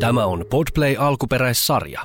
[0.00, 2.00] Tämä on Podplay alkuperäissarja.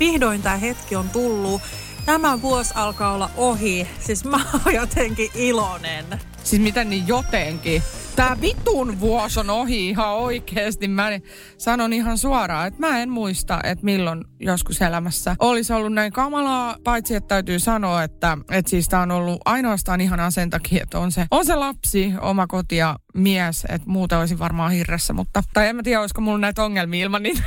[0.00, 1.60] Vihdoin tämä hetki on tullut.
[2.06, 3.88] Tämä vuosi alkaa olla ohi.
[4.00, 6.04] Siis mä oon jotenkin iloinen.
[6.44, 7.82] Siis miten niin jotenkin?
[8.16, 10.88] Tää vitun vuosi on ohi ihan oikeesti.
[10.88, 11.10] Mä
[11.58, 16.76] sanon ihan suoraan, että mä en muista, että milloin joskus elämässä olisi ollut näin kamalaa.
[16.84, 20.98] Paitsi, että täytyy sanoa, että, että siis tää on ollut ainoastaan ihan sen takia, että
[20.98, 23.64] on se, on se lapsi, oma koti ja mies.
[23.68, 25.42] Että muuta olisin varmaan hirressä, mutta...
[25.52, 27.42] Tai en mä tiedä, olisiko mulla näitä ongelmia ilman niitä.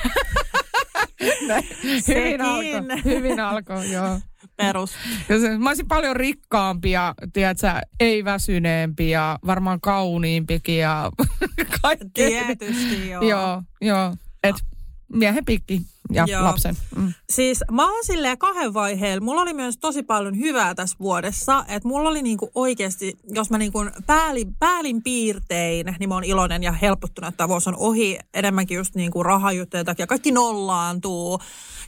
[2.07, 4.19] hyvin alkoi, hyvin alkoi, joo.
[4.67, 4.91] Perus.
[5.29, 7.67] Ja se, mä olisin paljon rikkaampi ja tiedätkö,
[7.99, 11.11] ei väsyneempi ja varmaan kauniimpikin ja
[11.81, 12.09] kaikki.
[12.13, 13.21] Tietysti joo.
[13.21, 14.15] joo, joo.
[14.43, 14.55] Et
[15.13, 15.81] miehen pikki
[16.11, 16.43] ja Joo.
[16.43, 16.75] lapsen.
[16.95, 17.13] Mm.
[17.29, 19.25] Siis mä oon silleen kahden vaiheella.
[19.25, 21.65] Mulla oli myös tosi paljon hyvää tässä vuodessa.
[21.67, 26.63] Että mulla oli niinku oikeasti, jos mä niinku päälin, päälin piirtein, niin mä oon iloinen
[26.63, 28.19] ja helpottunut, että vuosi on ohi.
[28.33, 30.07] Enemmänkin just niinku rahajuttujen takia.
[30.07, 31.39] Kaikki nollaantuu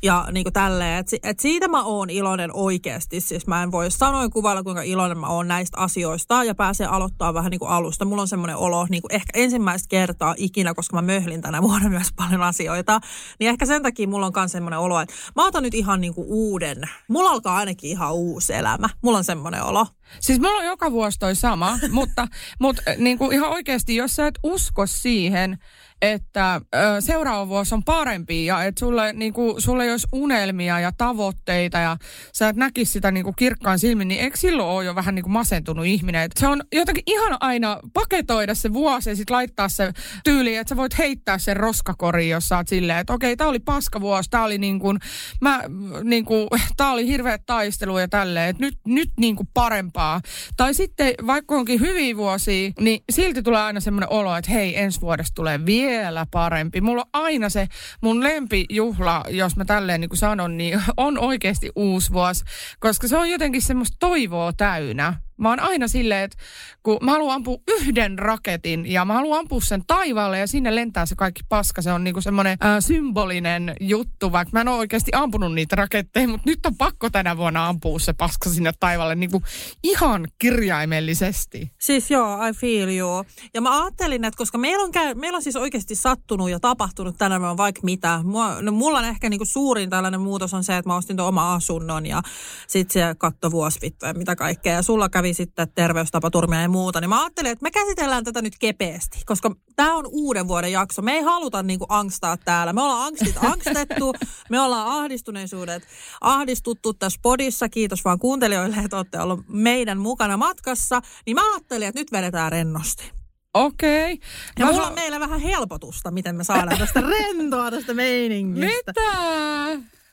[0.03, 0.99] ja niinku tälleen.
[0.99, 3.21] Et, et siitä mä oon iloinen oikeasti.
[3.21, 6.43] Siis mä en voi sanoa kuvailla, kuinka iloinen mä oon näistä asioista.
[6.43, 8.05] Ja pääsee aloittaa vähän niinku alusta.
[8.05, 12.07] Mulla on semmoinen olo niinku ehkä ensimmäistä kertaa ikinä, koska mä möhlin tänä vuonna myös
[12.15, 12.99] paljon asioita.
[13.39, 16.25] Niin ehkä sen takia mulla on myös semmoinen olo, että mä otan nyt ihan niinku
[16.27, 16.81] uuden.
[17.07, 18.89] Mulla alkaa ainakin ihan uusi elämä.
[19.01, 19.87] Mulla on semmoinen olo.
[20.19, 22.27] Siis mulla on joka vuosi toi sama, mutta,
[22.59, 25.57] mutta niin kuin ihan oikeasti, jos sä et usko siihen,
[26.01, 30.79] että ö, seuraava vuosi on parempi ja että sulle, niin kuin, sulle ei olisi unelmia
[30.79, 31.97] ja tavoitteita ja
[32.33, 35.23] sä et näkisi sitä niin kuin kirkkaan silmin, niin eikö silloin ole jo vähän niin
[35.23, 36.21] kuin masentunut ihminen?
[36.21, 39.91] Et se on jotenkin ihan aina paketoida se vuosi ja sitten laittaa se
[40.23, 43.59] tyyli, että sä voit heittää sen roskakoriin, jos sä oot silleen, että okei, tää oli
[43.59, 44.99] paskavuosi, tää oli niin kuin,
[45.41, 45.61] mä,
[46.03, 50.21] niin kuin, tää oli hirveä taistelu ja tälleen, että nyt, nyt niin kuin parempaa.
[50.57, 55.01] Tai sitten vaikka onkin hyviä vuosia, niin silti tulee aina semmoinen olo, että hei, ensi
[55.01, 55.84] vuodesta tulee vielä
[56.31, 56.81] parempi.
[56.81, 57.67] Mulla on aina se
[58.01, 62.43] mun lempijuhla, jos mä tälleen niin kuin sanon, niin on oikeasti uusi vuosi,
[62.79, 65.13] koska se on jotenkin semmoista toivoa täynnä.
[65.37, 66.37] Mä oon aina silleen, että
[66.83, 71.05] kun mä haluan ampua yhden raketin ja mä haluan ampua sen taivaalle ja sinne lentää
[71.05, 71.81] se kaikki paska.
[71.81, 76.27] Se on niinku semmoinen äh, symbolinen juttu, vaikka mä en ole oikeasti ampunut niitä raketteja,
[76.27, 79.43] mutta nyt on pakko tänä vuonna ampua se paska sinne taivaalle niinku
[79.83, 81.71] ihan kirjaimellisesti.
[81.79, 83.25] Siis joo, I feel you.
[83.53, 87.17] Ja mä ajattelin, että koska meillä on, käy, meillä on siis oikeasti sattunut ja tapahtunut
[87.17, 88.19] tänä vuonna vaikka mitä.
[88.23, 91.29] Mua, no mulla on ehkä niinku suurin tällainen muutos on se, että mä ostin tuon
[91.29, 92.21] oma asunnon ja
[92.67, 94.73] sit se katto vuosvittu ja mitä kaikkea.
[94.73, 97.01] Ja sulla kävi sitten terveystapaturmia ja muuta.
[97.01, 101.01] Niin mä ajattelin, että me käsitellään tätä nyt kepeästi, koska tämä on uuden vuoden jakso.
[101.01, 102.73] Me ei haluta niinku angstaa täällä.
[102.73, 104.13] Me ollaan angstit angstettu,
[104.49, 105.83] me ollaan ahdistuneisuudet
[106.21, 107.69] ahdistuttu tässä podissa.
[107.69, 111.01] Kiitos vaan kuuntelijoille, että olette ollut meidän mukana matkassa.
[111.25, 113.11] Niin mä ajattelin, että nyt vedetään rennosti.
[113.53, 114.13] Okei.
[114.13, 114.27] Okay.
[114.59, 118.67] Ja mulla on meillä vähän helpotusta, miten me saadaan tästä rentoa tästä meiningistä.
[118.67, 119.01] Mitä?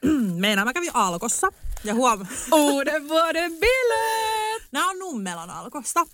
[0.40, 1.48] Meinaa, mä kävin Alkossa
[1.84, 2.26] ja huom...
[2.52, 4.62] Uuden vuoden bileet!
[4.72, 6.06] Nämä on Nummelon Alkosta.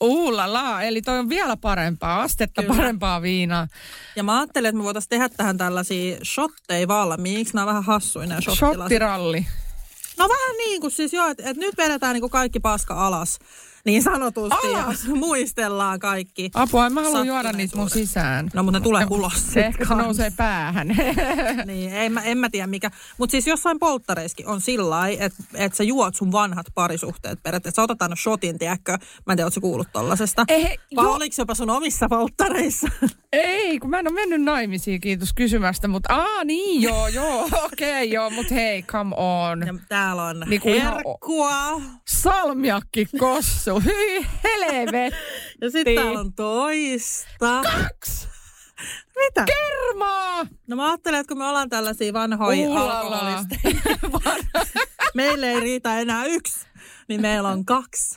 [0.00, 2.74] Uulala, eli toi on vielä parempaa, astetta Kyllä.
[2.76, 3.68] parempaa viinaa.
[4.16, 7.54] Ja mä ajattelin, että me voitaisiin tehdä tähän tällaisia shotteja valmiiksi.
[7.54, 8.78] Nämä on vähän hassuja nämä shottilasit.
[8.78, 9.46] Shottiralli.
[10.18, 13.38] No vähän niin kuin siis joo, että et nyt vedetään niin kuin kaikki paska alas.
[13.84, 14.66] Niin sanotusti.
[14.74, 15.04] Alas?
[15.08, 16.50] Ja muistellaan kaikki.
[16.54, 18.50] Apua, en mä haluan juoda niitä mun sisään.
[18.54, 20.88] No, mutta ne tulee ulos Se ehkä se nousee päähän.
[21.66, 22.90] Niin, en mä, en mä tiedä mikä.
[23.18, 27.76] Mutta siis jossain polttareissakin on sillä että et sä juot sun vanhat parisuhteet periaatteessa.
[27.76, 28.92] Sä otat aina shotin, tiedätkö?
[29.26, 30.44] Mä en tiedä, ootko kuullut tollasesta?
[30.48, 32.88] Ei, Vai jo- oliko jopa sun omissa polttareissa?
[33.32, 35.88] Ei, kun mä en ole mennyt naimisiin, kiitos kysymästä.
[35.88, 38.30] Mutta aa niin, joo, joo, okei, okay, joo.
[38.30, 39.66] Mutta hei, come on.
[39.66, 41.80] ja täällä on ihan- herkkua.
[42.08, 45.18] Salmiakki kossu, hyi helvetti.
[45.60, 47.62] Ja sitten täällä on toista.
[47.62, 48.28] Kaksi
[49.18, 49.44] Mitä?
[49.44, 50.46] kermaa.
[50.66, 53.00] No mä ajattelen, että kun me ollaan tällaisia vanhoja Uhlala.
[53.00, 53.96] alkoholisteja,
[55.14, 56.66] meille ei riitä enää yksi,
[57.08, 58.16] niin meillä on kaksi.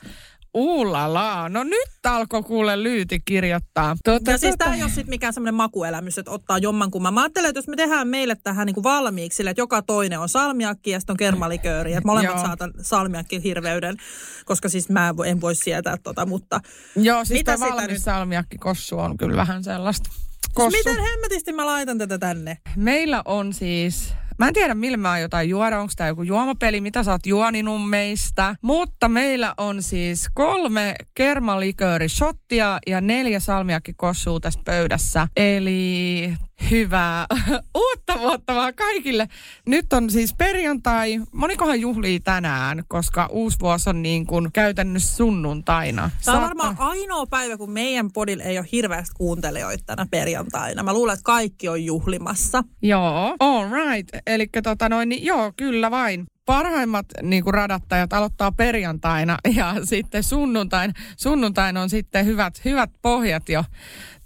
[0.56, 3.96] Uulala, no nyt alkoi kuule lyyti kirjoittaa.
[4.04, 7.14] Tuota, Ja siis tämä ei ole sitten mikään semmoinen makuelämys, että ottaa jommankumman.
[7.14, 10.28] Mä ajattelen, että jos me tehdään meille tähän niinku valmiiksi, sille, että joka toinen on
[10.28, 13.96] salmiakki ja sitten on kermalikööri, että molemmat saatan salmiakki hirveyden,
[14.44, 16.60] koska siis mä en voi- sietää tota, mutta
[16.96, 18.02] Joo, siis Mitä tämä sitä valmis nyt?
[18.02, 20.10] salmiakki kossu on kyllä vähän sellaista.
[20.54, 20.78] Kossu.
[20.78, 22.58] miten hemmetisti mä laitan tätä tänne?
[22.76, 27.02] Meillä on siis, mä en tiedä millä mä jotain juoda, onko tämä joku juomapeli, mitä
[27.02, 28.56] sä oot juoninut meistä.
[28.62, 35.28] Mutta meillä on siis kolme kermaliköörishottia ja neljä salmiakkikossua tässä pöydässä.
[35.36, 36.34] Eli
[36.70, 37.26] Hyvää
[37.86, 39.28] uutta vuotta vaan kaikille.
[39.66, 41.20] Nyt on siis perjantai.
[41.32, 46.10] Monikohan juhlii tänään, koska uusi vuosi on niin kuin käytännössä sunnuntaina.
[46.24, 50.82] Tämä on varmaan ainoa päivä, kun meidän podilla ei ole hirveästi kuuntelijoita tänä perjantaina.
[50.82, 52.64] Mä luulen, että kaikki on juhlimassa.
[52.82, 54.08] Joo, all right.
[54.26, 60.22] Eli tota noin, niin joo, kyllä vain parhaimmat niin kuin radattajat aloittaa perjantaina ja sitten
[60.22, 63.64] sunnuntain, sunnuntain on sitten hyvät, hyvät pohjat jo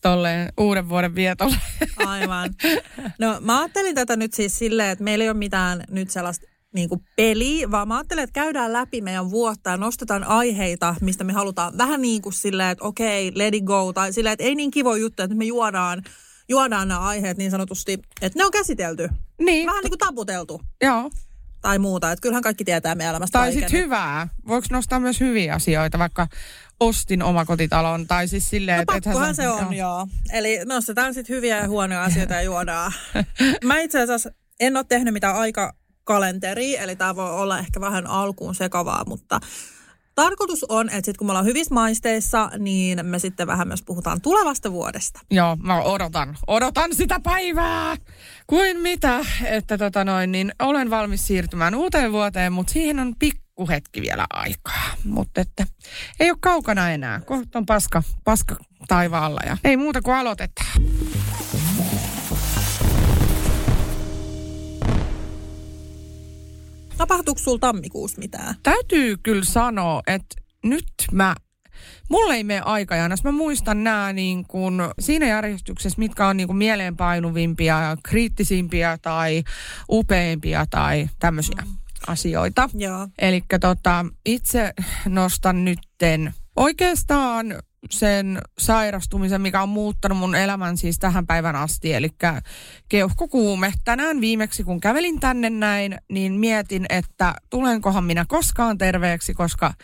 [0.01, 1.57] tolle uuden vuoden vietolle.
[1.97, 2.55] Aivan.
[3.19, 6.89] No mä ajattelin tätä nyt siis silleen, että meillä ei ole mitään nyt sellaista niin
[6.89, 11.33] kuin peli, vaan mä ajattelen, että käydään läpi meidän vuotta ja nostetaan aiheita, mistä me
[11.33, 14.55] halutaan vähän niin kuin silleen, että okei, okay, let it go, tai silleen, että ei
[14.55, 16.03] niin kivo juttu, että me juodaan,
[16.49, 17.93] juodaan nämä aiheet niin sanotusti,
[18.23, 19.09] että ne on käsitelty.
[19.39, 19.67] Niin.
[19.67, 20.61] Vähän niin kuin taputeltu.
[20.83, 21.11] Joo.
[21.63, 24.29] Tai muuta, että kyllähän kaikki tietää meidän elämästä Tai sitten hyvää.
[24.47, 26.29] Voiko nostaa myös hyviä asioita, vaikka
[26.81, 29.11] ostin omakotitalon, tai siis silleen, no, että...
[29.11, 29.73] pakkohan se on, joo.
[29.73, 30.07] joo.
[30.33, 32.93] Eli nostetaan sitten hyviä ja huonoja asioita ja juodaan.
[33.65, 34.31] Mä itse asiassa
[34.61, 39.41] en ole tehnyt mitään aikakalenteria, eli tämä voi olla ehkä vähän alkuun sekavaa, mutta
[40.15, 44.21] tarkoitus on, että sitten kun me ollaan hyvissä maisteissa, niin me sitten vähän myös puhutaan
[44.21, 45.21] tulevasta vuodesta.
[45.31, 47.97] Joo, mä odotan, odotan sitä päivää.
[48.47, 53.15] Kuin mitä, että tota noin, niin olen valmis siirtymään uuteen vuoteen, mutta siihen on
[53.61, 54.95] pikkuhetki vielä aikaa.
[55.05, 55.67] Mutta että
[56.21, 57.21] ei ole kaukana enää.
[57.21, 58.57] Kohta on paska, paska
[58.89, 60.83] taivaalla ja ei muuta kuin aloitetaan.
[66.97, 68.55] Tapahtuuko sulla tammikuussa mitään?
[68.63, 71.35] Täytyy kyllä sanoa, että nyt mä
[72.09, 72.63] Mulle ei mene
[73.11, 79.43] jos Mä muistan nämä niin kuin siinä järjestyksessä, mitkä on niin kuin mieleenpainuvimpia, kriittisimpiä tai
[79.91, 81.80] upeimpia tai tämmöisiä mm.
[82.07, 82.71] Asioita.
[83.19, 84.75] Eli tota, itse
[85.09, 87.47] nostan nytten oikeastaan
[87.91, 91.93] sen sairastumisen, mikä on muuttanut mun elämän siis tähän päivän asti.
[91.93, 92.09] Eli
[92.89, 93.73] keuhkokuume.
[93.85, 99.75] Tänään viimeksi, kun kävelin tänne näin, niin mietin, että tulenkohan minä koskaan terveeksi, koska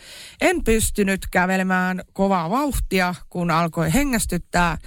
[0.41, 4.77] en pystynyt kävelemään kovaa vauhtia, kun alkoi hengästyttää.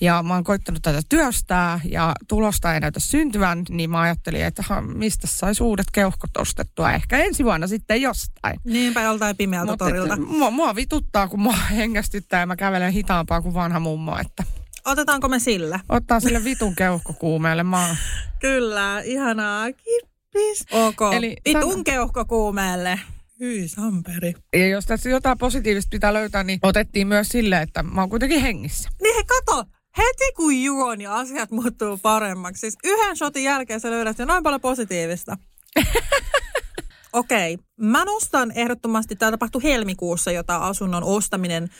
[0.00, 4.64] Ja mä oon koittanut tätä työstää ja tulosta ei näytä syntyvän, niin mä ajattelin, että
[4.94, 6.92] mistä saisi uudet keuhkot ostettua.
[6.92, 8.60] Ehkä ensi vuonna sitten jostain.
[8.64, 10.16] Niinpä joltain pimeältä torilta.
[10.16, 14.44] Mua, mua vituttaa, kun mua hengästyttää ja mä kävelen hitaampaa kuin vanha mummo, että...
[14.84, 15.80] Otetaanko me sillä?
[15.88, 17.96] Ottaa sille vitun keuhkokuumeelle maa.
[18.40, 19.66] Kyllä, ihanaa.
[19.72, 20.66] Kippis.
[20.72, 21.84] Ok, Eli vitun san...
[21.84, 23.00] keuhkokuumeelle.
[23.40, 24.34] Hyi Samperi.
[24.52, 28.40] Ja jos tässä jotain positiivista pitää löytää, niin otettiin myös sille, että mä oon kuitenkin
[28.40, 28.88] hengissä.
[29.02, 29.64] Niin he kato,
[29.98, 32.60] heti kun juo, niin asiat muuttuu paremmaksi.
[32.60, 35.36] Siis yhden shotin jälkeen sä löydät jo noin paljon positiivista.
[37.12, 37.66] Okei, okay.
[37.76, 41.70] mä nostan ehdottomasti, tämä tapahtui helmikuussa, jota asunnon ostaminen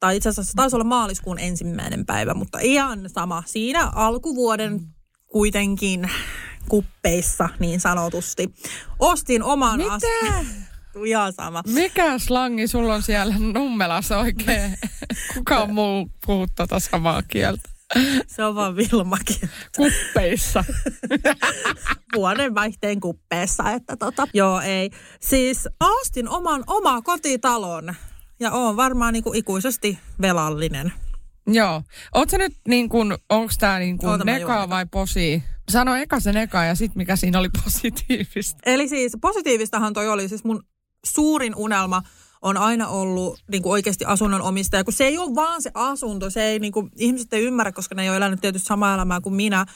[0.00, 3.42] tai itse asiassa taisi olla maaliskuun ensimmäinen päivä, mutta ihan sama.
[3.46, 4.80] Siinä alkuvuoden
[5.26, 6.10] kuitenkin
[6.68, 8.54] kuppeissa niin sanotusti.
[8.98, 9.92] Ostin oman Mitä?
[9.92, 10.46] As-
[11.04, 11.62] ihan sama.
[11.66, 14.78] Mikä slangi sulla on siellä nummelassa oikein?
[15.34, 17.70] Kuka muu puhuu tota samaa kieltä?
[18.26, 19.50] Se on vaan Vilmakin.
[19.76, 20.64] Kuppeissa.
[22.16, 24.26] Vuoden vaihteen kuppeessa, että tota.
[24.34, 24.90] Joo, ei.
[25.20, 27.94] Siis ostin oman oma kotitalon
[28.40, 30.92] ja on varmaan niin kuin ikuisesti velallinen.
[31.46, 31.82] Joo.
[32.14, 35.42] Oletko nyt niin kuin, onko tämä niin kuin neka vai posi?
[35.70, 38.60] Sano eka se neka ja sitten mikä siinä oli positiivista.
[38.66, 40.62] Eli siis positiivistahan toi oli siis mun
[41.06, 42.02] suurin unelma
[42.42, 46.30] on aina ollut niin kuin oikeasti asunnon omistaja, kun se ei ole vaan se asunto,
[46.30, 49.20] se ei niin kuin, ihmiset ei ymmärrä, koska ne ei ole elänyt tietysti samaa elämää
[49.20, 49.66] kuin minä,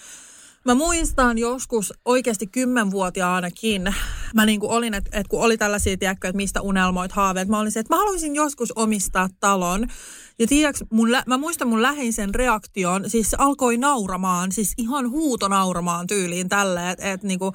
[0.64, 3.94] Mä muistan joskus oikeasti kymmenvuotiaanakin,
[4.34, 7.58] mä niin kuin olin, että, että kun oli tällaisia, tiedätkö, että mistä unelmoit haaveet, mä
[7.58, 9.88] olin se, että mä haluaisin joskus omistaa talon.
[10.38, 15.48] Ja tiedätkö, mun, mä muistan mun läheisen reaktion, siis se alkoi nauramaan, siis ihan huuto
[15.48, 17.54] nauramaan tyyliin tälleen, että, että niin kuin,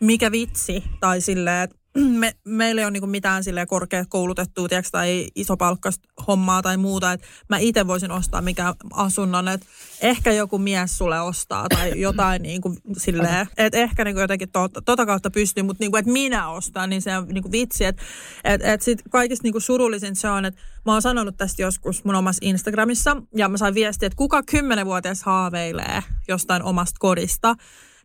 [0.00, 1.76] mikä vitsi, tai silleen, että
[2.20, 7.26] me, meillä ei ole niinku mitään sille korkeakoulutettua tiiäks, tai isopalkkasta hommaa tai muuta, että
[7.48, 9.66] mä itse voisin ostaa mikä asunnon, että
[10.02, 15.06] ehkä joku mies sulle ostaa tai jotain niinku silleen, että ehkä niinku jotenkin tota, tota
[15.06, 18.02] kautta pystyy, mutta niinku, että minä ostan, niin se on niinku vitsi, että
[18.44, 22.14] et, et sit kaikista niinku surullisin se on, että mä oon sanonut tästä joskus mun
[22.14, 27.54] omassa Instagramissa ja mä sain viestiä, että kuka kymmenenvuotias haaveilee jostain omasta kodista,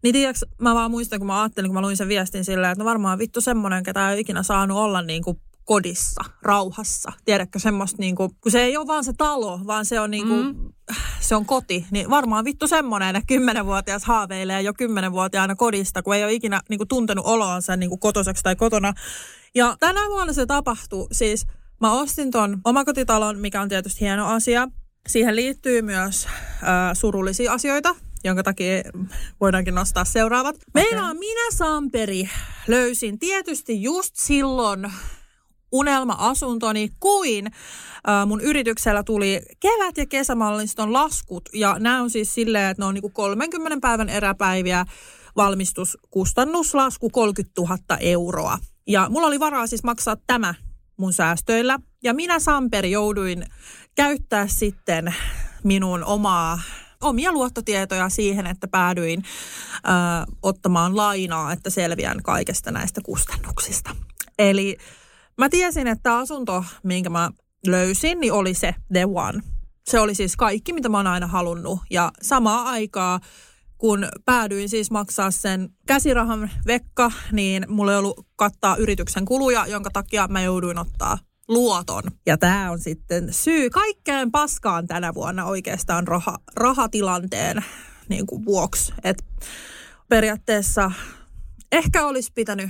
[0.03, 2.83] niin tiiäks, mä vaan muistan, kun mä ajattelin, kun mä luin sen viestin silleen, että
[2.83, 5.37] no varmaan vittu semmonen, ketä ei ikinä saanut olla niin kuin
[5.69, 7.11] kodissa, rauhassa.
[7.25, 10.27] Tiedätkö semmoista niin kuin, kun se ei ole vaan se talo, vaan se on niin
[10.27, 10.73] kuin, mm.
[11.19, 11.85] se on koti.
[11.91, 16.77] Niin varmaan vittu semmoinen, että kymmenenvuotias haaveilee jo kymmenenvuotiaana kodista, kun ei ole ikinä niin
[16.77, 18.93] kuin tuntenut oloansa niin kuin kotoseksi tai kotona.
[19.55, 21.07] Ja tänä vuonna se tapahtui.
[21.11, 21.47] Siis
[21.81, 24.67] mä ostin ton omakotitalon, mikä on tietysti hieno asia.
[25.07, 26.31] Siihen liittyy myös äh,
[26.93, 27.95] surullisia asioita.
[28.23, 28.83] Jonka takia
[29.41, 30.55] voidaankin nostaa seuraavat.
[30.73, 32.29] Meillä on minä Samperi
[32.67, 34.91] löysin tietysti just silloin
[35.71, 41.49] unelma-asuntoni, kuin äh, mun yrityksellä tuli kevät- ja kesämalliston laskut.
[41.53, 44.85] Ja nämä on siis silleen, että ne on niinku 30 päivän eräpäiviä
[45.35, 48.57] valmistuskustannuslasku 30 000 euroa.
[48.87, 50.53] Ja mulla oli varaa siis maksaa tämä
[50.97, 51.79] mun säästöillä.
[52.03, 53.45] Ja minä Samperi jouduin
[53.95, 55.15] käyttää sitten
[55.63, 56.59] minun omaa
[57.03, 59.89] omia luottotietoja siihen, että päädyin ö,
[60.43, 63.95] ottamaan lainaa, että selviän kaikesta näistä kustannuksista.
[64.39, 64.77] Eli
[65.37, 67.29] mä tiesin, että asunto, minkä mä
[67.67, 69.41] löysin, niin oli se The One.
[69.89, 71.79] Se oli siis kaikki, mitä mä oon aina halunnut.
[71.89, 73.19] Ja samaa aikaa,
[73.77, 79.89] kun päädyin siis maksaa sen käsirahan vekka, niin mulla ei ollut kattaa yrityksen kuluja, jonka
[79.93, 81.17] takia mä jouduin ottaa
[81.49, 82.03] luoton.
[82.25, 87.65] Ja tämä on sitten syy kaikkeen paskaan tänä vuonna oikeastaan raha, rahatilanteen
[88.09, 88.93] niin kuin vuoksi.
[89.03, 89.25] Et
[90.09, 90.91] periaatteessa
[91.71, 92.69] ehkä olisi pitänyt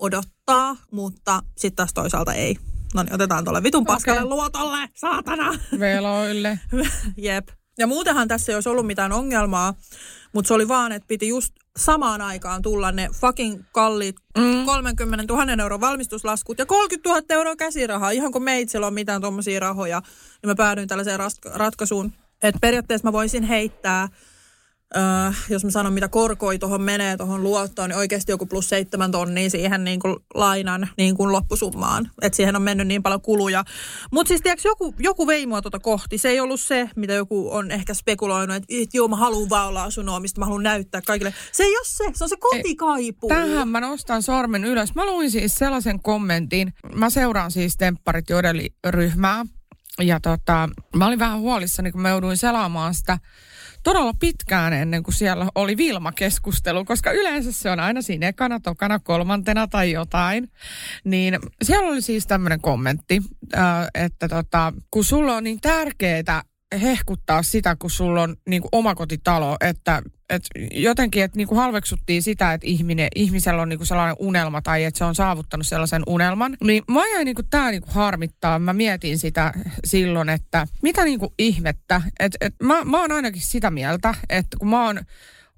[0.00, 2.56] odottaa, mutta sitten taas toisaalta ei.
[2.94, 4.30] No niin, otetaan tuolle vitun paskalle okay.
[4.30, 5.58] luotolle, saatana.
[5.78, 6.60] Veloille.
[7.16, 7.48] Jep.
[7.78, 9.74] Ja muutenhan tässä ei olisi ollut mitään ongelmaa,
[10.32, 14.64] mutta se oli vaan, että piti just samaan aikaan tulla ne fucking kalliit mm.
[14.66, 18.10] 30 000 euron valmistuslaskut ja 30 000 euroa käsirahaa.
[18.10, 20.02] Ihan kun meitsellä on mitään tuommoisia rahoja,
[20.42, 21.20] niin mä päädyin tällaiseen
[21.54, 22.12] ratkaisuun,
[22.42, 24.08] että periaatteessa mä voisin heittää–
[24.96, 29.10] Öö, jos mä sanon, mitä korkoi tuohon menee tuohon luottoon, niin oikeasti joku plus seitsemän
[29.10, 32.10] tonnia siihen niin kuin lainan niin kuin loppusummaan.
[32.22, 33.64] Että siihen on mennyt niin paljon kuluja.
[34.12, 36.18] Mutta siis tiedätkö, joku, joku vei mua tuota kohti.
[36.18, 39.68] Se ei ollut se, mitä joku on ehkä spekuloinut, että et, joo, mä haluan vaan
[39.68, 41.34] olla asunnoa, mistä mä haluan näyttää kaikille.
[41.52, 43.28] Se ei ole se, se on se kotikaipu.
[43.28, 44.94] Tähän mä nostan sormen ylös.
[44.94, 46.72] Mä luin siis sellaisen kommentin.
[46.94, 48.26] Mä seuraan siis Tempparit
[48.86, 49.44] ryhmää
[50.02, 53.18] Ja tota, mä olin vähän huolissani, kun mä jouduin selaamaan sitä
[53.84, 58.98] todella pitkään ennen kuin siellä oli Vilma-keskustelu, koska yleensä se on aina siinä ekana, tokana,
[58.98, 60.50] kolmantena tai jotain.
[61.04, 63.22] Niin siellä oli siis tämmöinen kommentti,
[63.94, 66.42] että tota, kun sulla on niin tärkeää
[66.82, 72.22] hehkuttaa sitä, kun sulla on niin kuin omakotitalo, että, että jotenkin, että niin kuin halveksuttiin
[72.22, 76.02] sitä, että ihminen, ihmisellä on niin kuin sellainen unelma tai että se on saavuttanut sellaisen
[76.06, 76.56] unelman.
[76.64, 78.58] Niin mä jäin niin kuin tämä niin kuin harmittaa.
[78.58, 79.52] Mä mietin sitä
[79.84, 82.02] silloin, että mitä niin kuin ihmettä.
[82.20, 85.00] Että, että mä, mä oon ainakin sitä mieltä, että kun mä oon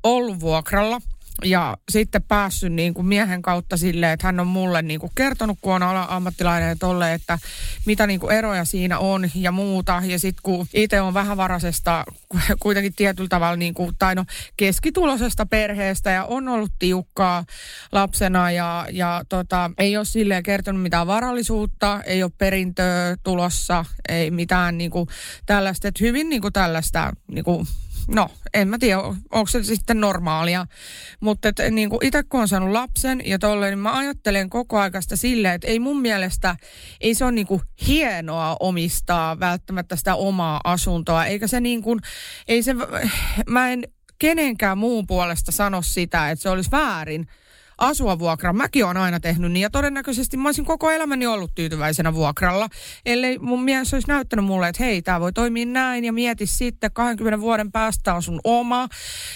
[0.02, 1.00] ollut vuokralla–
[1.44, 5.58] ja sitten päässyt niin kuin miehen kautta silleen, että hän on mulle niin kuin kertonut,
[5.60, 7.38] kun on ammattilainen ja tolle, että
[7.86, 10.02] mitä niin kuin eroja siinä on ja muuta.
[10.04, 12.04] Ja sitten kun itse on vähävaraisesta
[12.60, 14.24] kuitenkin tietyllä tavalla, niin kuin, tai no
[14.56, 17.44] keskitulosesta perheestä ja on ollut tiukkaa
[17.92, 24.30] lapsena ja, ja tota, ei ole silleen kertonut mitään varallisuutta, ei ole perintöä tulossa, ei
[24.30, 25.08] mitään niin kuin
[25.46, 27.66] tällaista, että hyvin niin kuin tällaista niin kuin
[28.08, 28.98] no, en mä tiedä,
[29.30, 30.66] onko se sitten normaalia.
[31.20, 35.54] Mutta niin itse kun on saanut lapsen ja tolleen, niin mä ajattelen koko aikaista silleen,
[35.54, 36.56] että ei mun mielestä,
[37.00, 42.00] ei se ole niin kuin hienoa omistaa välttämättä sitä omaa asuntoa, eikä se niin kuin,
[42.48, 42.74] ei se,
[43.48, 43.84] mä en
[44.18, 47.26] kenenkään muun puolesta sano sitä, että se olisi väärin
[47.78, 48.52] asua vuokra.
[48.52, 52.68] Mäkin olen aina tehnyt niin ja todennäköisesti mä olisin koko elämäni ollut tyytyväisenä vuokralla,
[53.06, 56.90] ellei mun mies olisi näyttänyt mulle, että hei, tämä voi toimia näin ja mieti sitten
[56.92, 58.88] 20 vuoden päästä on sun oma.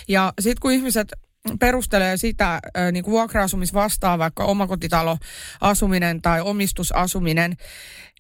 [0.09, 1.12] Ja sitten kun ihmiset
[1.61, 2.61] perustelee sitä
[2.92, 5.16] niin kuin vuokra-asumisvastaan, vaikka omakotitalo
[5.61, 7.56] asuminen tai omistusasuminen,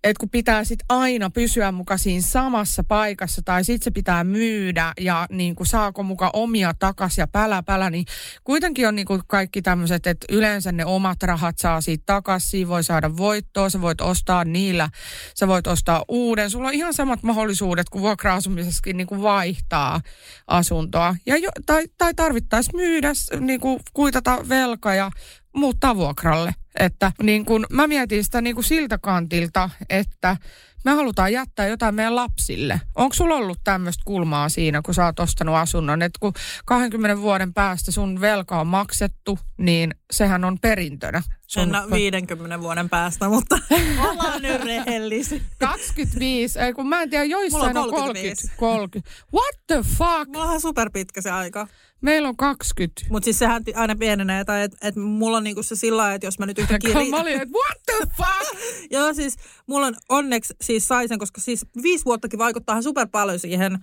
[0.04, 4.92] että kun pitää sitten aina pysyä muka siinä samassa paikassa tai sitten se pitää myydä
[5.00, 8.04] ja niin kuin saako muka omia takas ja pälä pälä, niin
[8.44, 12.84] kuitenkin on niin kuin kaikki tämmöiset, että yleensä ne omat rahat saa siitä takaisin, voi
[12.84, 14.88] saada voittoa, sä voit ostaa niillä,
[15.34, 16.50] sä voit ostaa uuden.
[16.50, 20.00] Sulla on ihan samat mahdollisuudet kuin vuokra-asumisessakin niin kuin vaihtaa
[20.46, 25.10] asuntoa ja jo, tai, tai tarvittaisiin myydä, niin kuin kuitata velka ja
[25.56, 26.54] muuttaa vuokralle.
[26.80, 30.36] Että niin kun, mä mietin sitä niin kun siltä kantilta, että
[30.84, 32.80] me halutaan jättää jotain meidän lapsille.
[32.94, 36.32] Onko sulla ollut tämmöistä kulmaa siinä, kun sä oot ostanut asunnon, että kun
[36.64, 41.22] 20 vuoden päästä sun velka on maksettu, niin sehän on perintönä.
[41.46, 41.74] Sun...
[41.74, 43.58] En 50 vuoden päästä, mutta
[44.10, 45.40] ollaan nyt rehellisiä.
[45.58, 49.10] 25, ei kun mä en tiedä, joissain on, on 30, 30.
[49.34, 50.28] What the fuck?
[50.32, 51.68] Mulla on superpitkä se aika.
[52.00, 53.02] Meillä on 20.
[53.10, 56.38] Mutta siis sehän aina pienenee, tai että et mulla on niinku se sillä että jos
[56.38, 56.98] mä nyt yhtäkkiä...
[56.98, 57.10] Ri...
[57.10, 58.60] mä olin, että what the fuck?
[58.90, 59.36] Joo, siis
[59.70, 63.78] mulla on onneksi siis sai sen, koska siis viisi vuottakin vaikuttaa super paljon siihen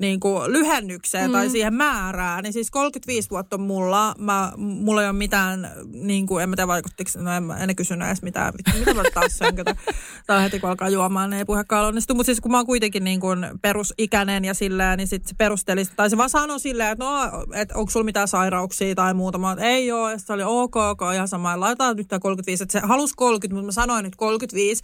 [0.00, 1.32] niin kuin lyhennykseen mm.
[1.32, 4.14] tai siihen määrään, niin siis 35 vuotta on mulla.
[4.18, 8.08] Mä, mulla ei ole mitään, niin kuin, en mä tiedä vaikuttiko, no en, en kysynyt
[8.08, 9.76] edes mitään, mitä mä taas sönkötä.
[10.26, 12.14] Tai heti kun alkaa juomaan, niin ei puhekaan onnistu.
[12.14, 15.84] Mutta siis kun mä oon kuitenkin niin kuin perusikäinen ja silleen, niin sitten se perusteli,
[15.96, 17.20] tai se vaan sanoi silleen, että no,
[17.54, 19.38] että onko sulla mitään sairauksia tai muuta.
[19.38, 22.62] Mä että ei ole, ja se oli ok, ok, ihan sama, laitetaan nyt tämä 35,
[22.62, 24.82] että se halusi 30, mutta mä sanoin nyt 35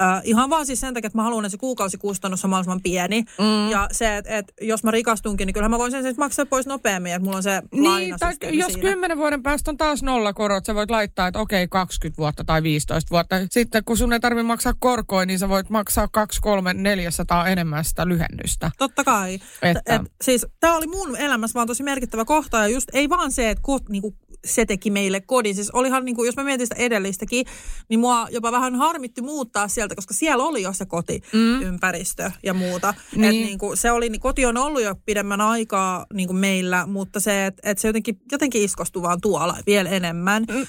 [0.00, 3.24] Äh, ihan vaan siis sen takia, että mä haluan, että se kuukausikustannus on mahdollisimman pieni.
[3.38, 3.70] Mm.
[3.70, 6.66] Ja se, että, että jos mä rikastunkin, niin kyllähän mä voin sen sitten maksaa pois
[6.66, 10.66] nopeammin, että mulla on se Niin, tai jos kymmenen vuoden päästä on taas nolla korot,
[10.66, 13.36] sä voit laittaa, että okei, 20 vuotta tai 15 vuotta.
[13.50, 17.84] Sitten kun sun ei tarvitse maksaa korkoa, niin sä voit maksaa 2, 3, 400 enemmän
[17.84, 18.70] sitä lyhennystä.
[18.78, 19.38] Totta kai.
[19.62, 19.94] Että.
[19.94, 23.50] Et, siis tämä oli mun elämässä vaan tosi merkittävä kohta ja just ei vaan se,
[23.50, 25.54] että niinku, se teki meille kodin.
[25.54, 27.46] Siis olihan, niin kuin, jos mä mietin sitä edellistäkin,
[27.88, 32.34] niin mua jopa vähän harmitti muuttaa sieltä, koska siellä oli jo se kotiympäristö mm.
[32.42, 32.94] ja muuta.
[33.16, 33.24] Niin.
[33.24, 36.86] Et, niin kuin, se oli, niin koti on ollut jo pidemmän aikaa niin kuin meillä,
[36.86, 40.44] mutta se, että et se jotenkin, jotenkin iskostui vaan tuolla vielä enemmän.
[40.48, 40.66] Mm.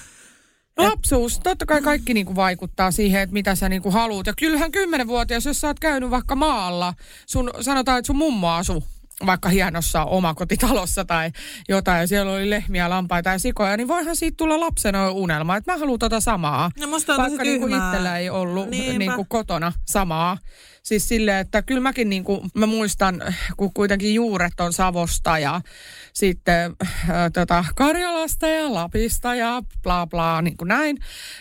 [0.78, 4.26] Lapsuus, totta kai kaikki niinku vaikuttaa siihen, että mitä sä niinku haluat.
[4.26, 6.94] Ja kyllähän kymmenenvuotias, jos sä oot käynyt vaikka maalla,
[7.26, 8.82] sun, sanotaan, että sun mummo asuu
[9.26, 11.30] vaikka hienossa omakotitalossa tai
[11.68, 15.72] jotain, ja siellä oli lehmiä, lampaita ja sikoja, niin voihan siitä tulla lapsena unelma, että
[15.72, 16.70] mä haluan tota samaa.
[16.80, 20.38] No musta on vaikka niin kuin itsellä ei ollut niin kuin kotona samaa.
[20.82, 23.22] Siis silleen, että kyllä mäkin niin kuin, mä muistan,
[23.56, 25.60] kun kuitenkin juuret on Savosta ja
[26.12, 30.98] sitten äh, tota, Karjalasta ja Lapista ja bla bla, niin kuin näin.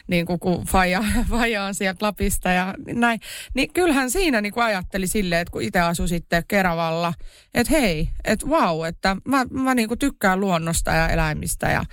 [0.07, 3.19] Niin kuin kun faija, faija on sieltä Lapista ja näin.
[3.53, 7.13] Niin kyllähän siinä niin kuin ajatteli silleen, että kun itse asui sitten Keravalla,
[7.53, 11.83] että hei, että vau, wow, että mä, mä niin kuin tykkään luonnosta ja eläimistä ja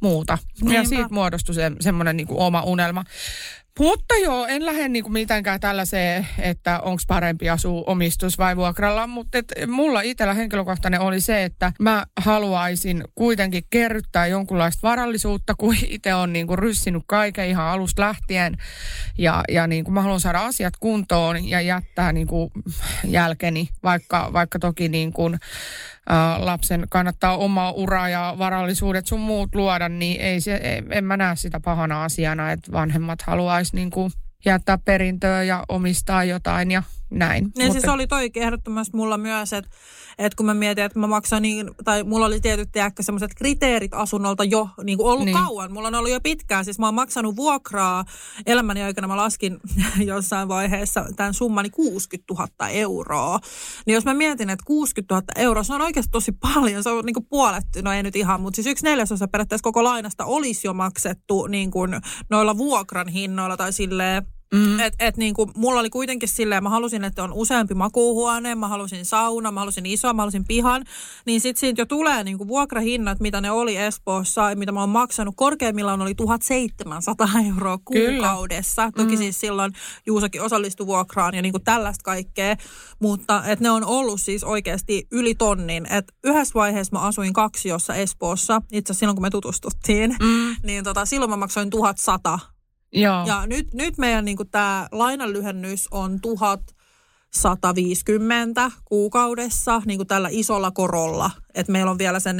[0.00, 0.38] muuta.
[0.60, 0.74] Niinpä.
[0.74, 3.04] Ja siitä muodostui se, semmoinen niin kuin oma unelma.
[3.78, 9.38] Mutta joo, en lähde niinku mitenkään tällaiseen, että onko parempi asua omistus vai vuokralla, mutta
[9.38, 16.14] et mulla itsellä henkilökohtainen oli se, että mä haluaisin kuitenkin kerryttää jonkunlaista varallisuutta, kun itse
[16.14, 18.56] on niinku ryssinyt kaiken ihan alusta lähtien.
[19.18, 22.52] Ja, ja niinku mä haluan saada asiat kuntoon ja jättää niinku
[23.04, 25.30] jälkeni, vaikka, vaikka toki niinku
[26.38, 31.36] lapsen kannattaa omaa uraa ja varallisuudet sun muut luoda, niin ei se, en mä näe
[31.36, 34.12] sitä pahana asiana, että vanhemmat haluaisi niin kuin
[34.44, 37.44] jättää perintöä ja omistaa jotain ja näin.
[37.44, 37.72] Niin Mutta...
[37.72, 39.70] siis oli toikin ehdottomasti mulla myös, että,
[40.18, 43.94] että kun mä mietin, että mä maksan niin, tai mulla oli tietyt tiedäkö semmoiset kriteerit
[43.94, 45.36] asunnolta jo niin kuin ollut niin.
[45.36, 45.72] kauan.
[45.72, 48.04] Mulla on ollut jo pitkään, siis mä oon maksanut vuokraa
[48.46, 49.60] elämäni aikana, mä laskin
[50.06, 53.40] jossain vaiheessa tämän summani 60 000 euroa.
[53.86, 57.04] Niin jos mä mietin, että 60 000 euroa, se on oikeasti tosi paljon, se on
[57.04, 60.66] niin kuin puolet, no ei nyt ihan, mutta siis yksi neljäsosa periaatteessa koko lainasta olisi
[60.66, 64.80] jo maksettu niin kuin noilla vuokran hinnoilla tai silleen Mm.
[64.80, 68.68] Et, et niin kuin, mulla oli kuitenkin silleen, mä halusin, että on useampi makuuhuone, mä
[68.68, 70.84] halusin sauna, mä halusin iso, mä halusin pihan.
[71.26, 74.88] Niin sit siitä jo tulee niin kuin vuokrahinnat, mitä ne oli Espoossa, mitä mä oon
[74.88, 75.34] maksanut.
[75.36, 78.82] Korkeimmillaan oli 1700 euroa kuukaudessa.
[78.82, 79.04] Kyllä.
[79.04, 79.22] Toki mm.
[79.22, 79.72] siis silloin
[80.06, 82.56] Juusakin osallistui vuokraan ja niin kuin tällaista kaikkea.
[82.98, 85.86] Mutta et ne on ollut siis oikeasti yli tonnin.
[85.92, 90.56] Et yhdessä vaiheessa mä asuin kaksi jossa Espoossa, itse asiassa silloin kun me tutustuttiin, mm.
[90.62, 92.53] niin tota, silloin mä maksoin 1100
[92.94, 93.26] Joo.
[93.26, 101.30] Ja nyt, nyt meidän niin tämä lainanlyhennys on 1150 kuukaudessa niin tällä isolla korolla.
[101.54, 102.36] Että meillä on vielä se 4,6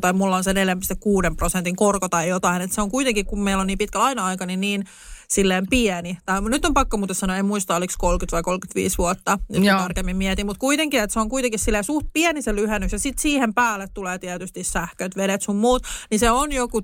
[0.00, 2.62] tai mulla on se 4,6 prosentin korko tai jotain.
[2.62, 4.84] Että se on kuitenkin, kun meillä on niin pitkä laina-aika, niin niin
[5.28, 6.18] silleen pieni.
[6.26, 9.78] Tai nyt on pakko muuten sanoa, en muista oliko 30 vai 35 vuotta, nyt Joo.
[9.78, 10.46] tarkemmin mietin.
[10.46, 12.92] Mutta kuitenkin, että se on kuitenkin silleen suht pieni se lyhennys.
[12.92, 15.82] Ja sitten siihen päälle tulee tietysti sähköt, vedet sun muut.
[16.10, 16.82] Niin se on joku 1500-1600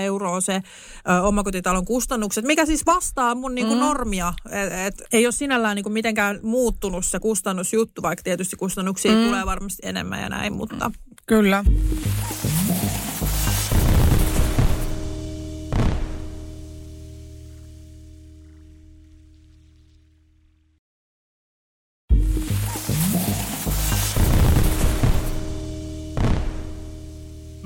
[0.00, 3.80] euroa se ö, omakotitalon kustannukset, mikä siis vastaa mun niinku, mm.
[3.80, 4.32] normia.
[4.50, 9.24] Et, et, ei ole sinällään niinku, mitenkään muuttunut se kustannusjuttu, vaikka tietysti kustannuksia mm.
[9.24, 10.90] tulee varmasti enemmän ja näin, mutta...
[11.26, 11.64] Kyllä.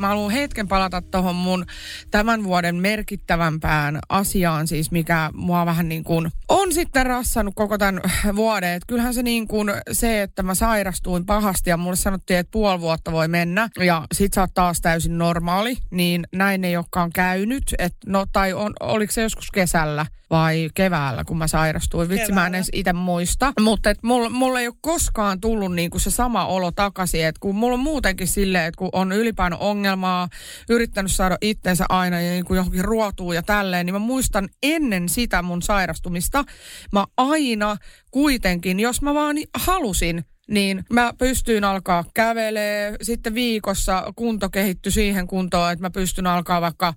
[0.09, 1.67] Mä haluan hetken palata tuohon mun
[2.11, 8.01] tämän vuoden merkittävämpään asiaan, siis mikä mua vähän niin kuin on sitten rassannut koko tämän
[8.37, 8.73] vuoden.
[8.73, 12.81] Et kyllähän se niin kuin se, että mä sairastuin pahasti ja mulle sanottiin, että puoli
[12.81, 17.75] vuotta voi mennä ja sit sä oot taas täysin normaali, niin näin ei olekaan käynyt.
[17.79, 22.09] Et no tai on, oliko se joskus kesällä vai keväällä, kun mä sairastuin.
[22.09, 22.41] Vitsi, keväällä.
[22.41, 23.53] mä en edes itse muista.
[23.61, 27.25] Mutta mulla, mulla ei ole koskaan tullut niinku se sama olo takaisin.
[27.25, 29.57] Että kun mulla on muutenkin silleen, että kun on ylipaino
[29.99, 30.29] ongelmaa,
[30.69, 35.43] yrittänyt saada itsensä aina ja niinku johonkin ruotuun ja tälleen, niin mä muistan ennen sitä
[35.43, 36.45] mun sairastumista,
[36.93, 37.77] mä aina
[38.11, 42.97] kuitenkin, jos mä vaan halusin, niin mä pystyin alkaa kävelee.
[43.03, 46.95] Sitten viikossa kunto kehittyi siihen kuntoon, että mä pystyn alkaa vaikka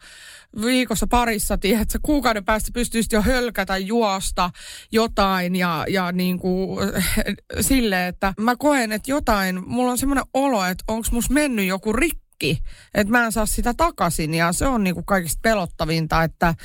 [0.62, 4.50] viikossa parissa, tiedätkö, kuukauden päästä pystyisit jo hölkätä, juosta
[4.92, 6.80] jotain ja, ja niin kuin
[7.68, 11.94] sille, että mä koen, että jotain, mulla on semmoinen olo, että onko mus mennyt joku
[11.94, 12.22] rikki
[12.94, 16.56] että mä en saa sitä takaisin ja se on niinku kaikista pelottavinta, että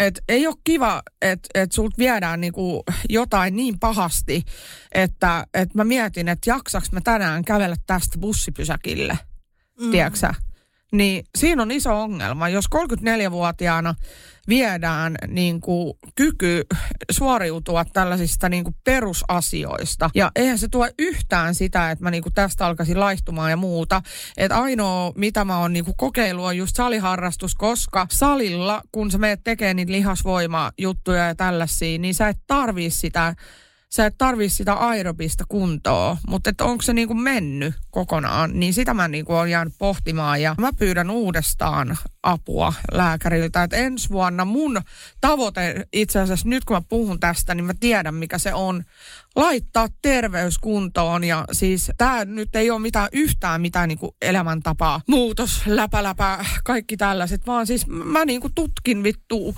[0.00, 4.42] et ei ole kiva, että et sulta viedään niinku jotain niin pahasti,
[4.92, 9.18] että et mä mietin, että jaksaks mä tänään kävellä tästä bussipysäkille,
[9.80, 9.90] mm.
[9.90, 10.34] tiedätkö
[10.94, 12.48] niin siinä on iso ongelma.
[12.48, 13.94] Jos 34-vuotiaana
[14.48, 16.62] viedään niin kuin, kyky
[17.10, 20.10] suoriutua tällaisista niin kuin, perusasioista.
[20.14, 24.02] Ja eihän se tuo yhtään sitä, että mä niin kuin, tästä alkaisin laihtumaan ja muuta.
[24.36, 29.18] Että ainoa, mitä mä oon niin kuin, kokeillut, on just saliharrastus, koska salilla, kun sä
[29.18, 33.34] meet tekemään niitä lihasvoimajuttuja ja tällaisia, niin sä et tarvii sitä
[33.96, 38.94] sä et tarvii sitä aerobista kuntoa, mutta että onko se niinku mennyt kokonaan, niin sitä
[38.94, 44.80] mä niinku olen jäänyt pohtimaan ja mä pyydän uudestaan apua lääkäriltä, että ensi vuonna mun
[45.20, 48.84] tavoite itse asiassa nyt kun mä puhun tästä, niin mä tiedän mikä se on,
[49.36, 56.02] laittaa terveyskuntoon ja siis tämä nyt ei ole mitään yhtään mitään niinku elämäntapaa, muutos, läpä,
[56.02, 59.54] läpä, kaikki tällaiset, vaan siis mä niinku tutkin vittu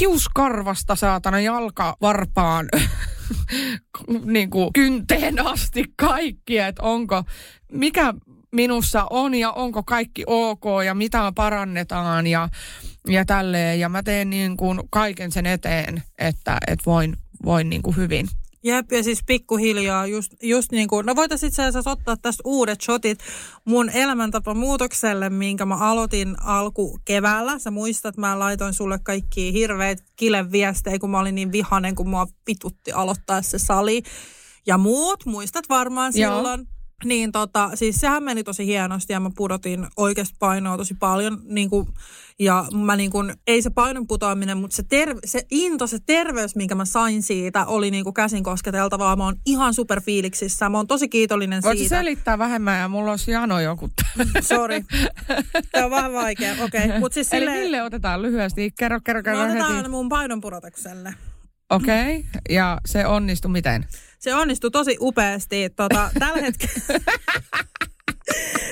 [0.00, 2.68] hiuskarvasta saatana jalkavarpaan
[4.24, 7.24] niin kuin kynteen asti kaikkia, että onko,
[7.72, 8.14] mikä
[8.52, 12.48] minussa on ja onko kaikki ok ja mitä parannetaan ja,
[13.08, 13.80] ja tälleen.
[13.80, 18.28] Ja mä teen niin kuin kaiken sen eteen, että, että voin, voin niin kuin hyvin.
[18.64, 22.80] Jep, ja siis pikkuhiljaa just, just niin kuin, no voitaisiin itse asiassa ottaa tästä uudet
[22.80, 23.18] shotit
[23.64, 27.58] mun elämäntapa muutokselle, minkä mä aloitin alku keväällä.
[27.58, 32.26] Sä muistat, mä laitoin sulle kaikki hirveät kileviestejä, kun mä olin niin vihanen, kun mua
[32.44, 34.02] pitutti aloittaa se sali.
[34.66, 36.36] Ja muut, muistat varmaan Joo.
[36.36, 36.66] silloin.
[37.04, 41.40] Niin tota, siis sehän meni tosi hienosti ja mä pudotin oikeasti painoa tosi paljon.
[41.44, 41.88] Niin kuin,
[42.38, 46.56] ja mä niin kuin, ei se painon putoaminen, mutta se, terve, se into, se terveys,
[46.56, 49.16] minkä mä sain siitä, oli niin kuin käsin kosketeltavaa.
[49.16, 50.68] Mä oon ihan superfiiliksissä.
[50.68, 51.96] Mä oon tosi kiitollinen Voit siitä.
[51.96, 53.90] selittää vähemmän ja mulla olisi jano joku.
[54.40, 54.84] Sori.
[55.72, 56.54] Tämä on vähän vaikea.
[56.64, 56.84] Okei.
[56.84, 56.98] Okay.
[56.98, 57.60] Mut siis Eli sille...
[57.60, 58.72] Ville otetaan lyhyesti.
[58.78, 59.88] Kerro, kerro, kerro no, otetaan heti.
[59.88, 61.14] mun painon pudotukselle.
[61.70, 62.16] Okei.
[62.16, 62.40] Okay.
[62.50, 63.86] Ja se onnistui miten?
[64.20, 65.70] Se onnistui tosi upeasti.
[65.70, 67.00] Tota, tällä hetkellä...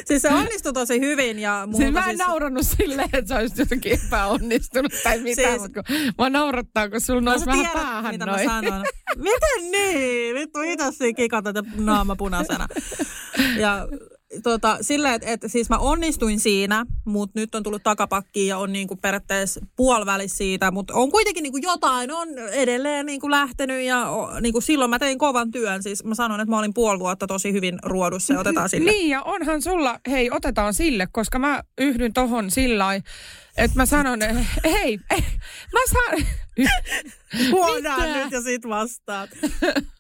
[0.05, 1.39] siis se onnistui tosi hyvin.
[1.39, 2.19] Ja muuta siis mä en siis...
[2.19, 5.63] naurannut silleen, että se olisi jotenkin epäonnistunut tai mitään, siis...
[5.63, 8.47] mutta kun mä naurattaa, kun sulla nousi no, vähän tiedät, päähän mitä noin.
[8.47, 8.85] mä sanon.
[9.17, 10.35] Miten niin?
[10.35, 12.67] Vittu itse kikatat ja naama punaisena.
[13.59, 13.89] Ja
[14.43, 18.73] tota, sillä, että et, siis mä onnistuin siinä, mutta nyt on tullut takapakki ja on
[18.73, 24.07] niinku periaatteessa puolivälissä siitä, mutta on kuitenkin niinku jotain, on edelleen niinku lähtenyt ja
[24.41, 25.83] niinku silloin mä tein kovan työn.
[25.83, 28.91] Siis mä sanon, että mä olin puoli vuotta tosi hyvin ruodussa ja otetaan sille.
[28.91, 33.01] Niin ja onhan sulla, hei otetaan sille, koska mä yhdyn tohon sillä
[33.59, 34.19] että mä sanon,
[34.65, 34.99] hei,
[35.73, 36.27] mä saan...
[37.53, 39.31] Huodaan nyt ja sit vastaat.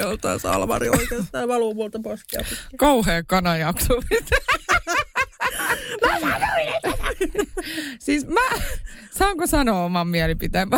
[0.00, 2.44] Joltain salvari oikeastaan valuu multa poskea.
[2.76, 3.94] Kauhea kanajakso.
[6.06, 6.98] mä sanoin, että
[7.98, 8.58] Siis mä,
[9.10, 10.68] saanko sanoa oman mielipiteen?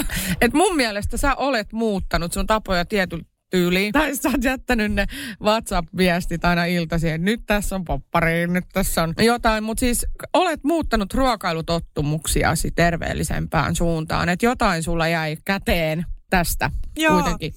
[0.41, 3.93] Et mun mielestä sä olet muuttanut sun tapoja tietyllä tyyliin.
[3.93, 5.07] Tai sä oot jättänyt ne
[5.43, 9.65] WhatsApp-viestit aina iltaisin, että nyt tässä on poppari, nyt tässä on jotain.
[9.65, 14.29] Mutta siis olet muuttanut ruokailutottumuksiasi terveellisempään suuntaan.
[14.29, 17.15] Että jotain sulla jäi käteen tästä Joo.
[17.15, 17.55] kuitenkin.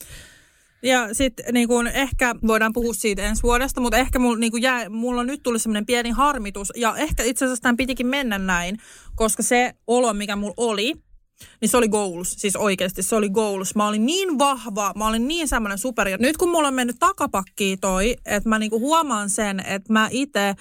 [0.83, 4.89] Ja sitten niin kun, ehkä voidaan puhua siitä ensi vuodesta, mutta ehkä mulla, niin jää,
[4.89, 6.71] mulla on nyt tullut semmoinen pieni harmitus.
[6.75, 8.77] Ja ehkä itse asiassa tämän pitikin mennä näin,
[9.15, 10.93] koska se olo, mikä mulla oli,
[11.61, 12.31] niin se oli goals.
[12.37, 13.75] Siis oikeasti se oli goals.
[13.75, 16.07] Mä olin niin vahva, mä olin niin semmoinen super.
[16.07, 20.07] Ja nyt kun mulla on mennyt takapakkiin toi, että mä niinku huomaan sen, että mä
[20.11, 20.53] itse...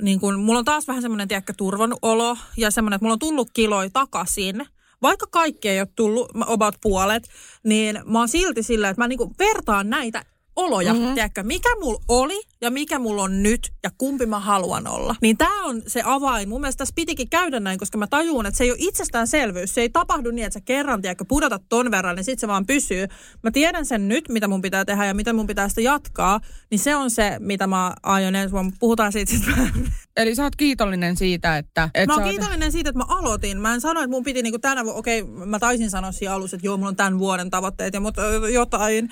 [0.00, 3.18] Niin kun, mulla on taas vähän semmoinen, tiedäkö, turvan olo ja semmoinen, että mulla on
[3.18, 4.62] tullut kiloi takaisin–
[5.02, 7.28] vaikka kaikki ei ole tullut, about puolet,
[7.62, 10.24] niin mä oon silti sillä, että mä niinku vertaan näitä
[10.58, 11.14] oloja, mm-hmm.
[11.14, 15.16] tiedätkö, mikä mulla oli ja mikä mulla on nyt ja kumpi mä haluan olla.
[15.22, 16.48] Niin tämä on se avain.
[16.48, 19.74] Mun mielestä tässä pitikin käydä näin, koska mä tajuun, että se ei ole itsestäänselvyys.
[19.74, 22.66] Se ei tapahdu niin, että sä kerran, tiedätkö, pudotat ton verran, niin sit se vaan
[22.66, 23.06] pysyy.
[23.42, 26.40] Mä tiedän sen nyt, mitä mun pitää tehdä ja mitä mun pitää sitä jatkaa.
[26.70, 28.72] Niin se on se, mitä mä aion ensi vuonna.
[28.80, 31.90] Puhutaan siitä sitten Eli sä oot kiitollinen siitä, että...
[31.94, 33.60] että mä oon kiitollinen siitä, että mä aloitin.
[33.60, 36.34] Mä en sano, että mun piti niinku tänä vuonna, okei, okay, mä taisin sanoa siinä
[36.34, 39.08] alussa, että joo, mulla on tämän vuoden tavoitteet, ja, mutta jotain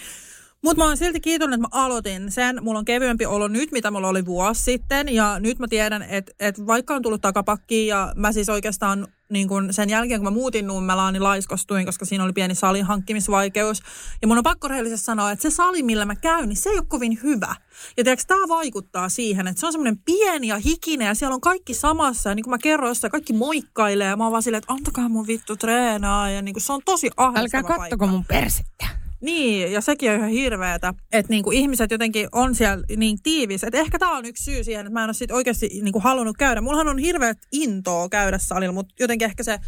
[0.66, 2.64] mutta mä oon silti kiitollinen, että mä aloitin sen.
[2.64, 5.14] Mulla on kevyempi olo nyt, mitä mulla oli vuosi sitten.
[5.14, 9.48] Ja nyt mä tiedän, että, että vaikka on tullut takapakki ja mä siis oikeastaan niin
[9.48, 13.82] kun sen jälkeen, kun mä muutin Nummelaan, niin laiskostuin, koska siinä oli pieni salin hankkimisvaikeus.
[14.22, 16.78] Ja mun on pakko rehellisesti sanoa, että se sali, millä mä käyn, niin se ei
[16.78, 17.54] ole kovin hyvä.
[17.96, 21.40] Ja tiedätkö, tämä vaikuttaa siihen, että se on semmoinen pieni ja hikinen ja siellä on
[21.40, 22.28] kaikki samassa.
[22.30, 25.08] Ja niin kuin mä kerroin jossain, kaikki moikkailee ja mä oon vaan silleen, että antakaa
[25.08, 26.30] mun vittu treenaa.
[26.30, 28.06] Ja niin kuin se on tosi ahdistava Älkää kattoko paikka.
[28.06, 28.95] mun persettä.
[29.20, 33.64] Niin, ja sekin on ihan hirveetä, että niinku ihmiset jotenkin on siellä niin tiivis.
[33.64, 36.36] Että ehkä tämä on yksi syy siihen, että mä en ole sit oikeasti niinku halunnut
[36.36, 36.60] käydä.
[36.60, 39.58] Mullahan on hirveät intoa käydä salilla, mutta jotenkin ehkä se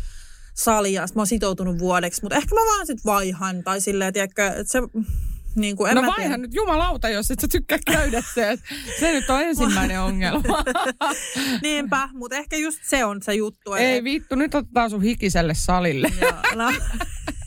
[0.55, 2.23] sali ja mä oon sitoutunut vuodeksi.
[2.23, 4.79] Mutta ehkä mä vaan sit vaihan tai silleen, tiedätkö, että se...
[5.57, 6.19] Niin kuin, en No mä tiedä.
[6.21, 8.51] vaihan nyt jumalauta, jos et sä tykkää käydä se.
[8.51, 8.61] et
[9.01, 10.43] Se nyt on ensimmäinen ongelma.
[11.63, 13.75] Niinpä, mutta ehkä just se on se juttu.
[13.75, 16.09] et- Ei vittu, nyt otetaan sun hikiselle salille.
[16.21, 16.73] Joo, no.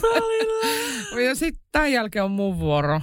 [0.00, 1.20] Salilla.
[1.28, 3.00] Ja sitten tämän jälkeen on mun vuoro.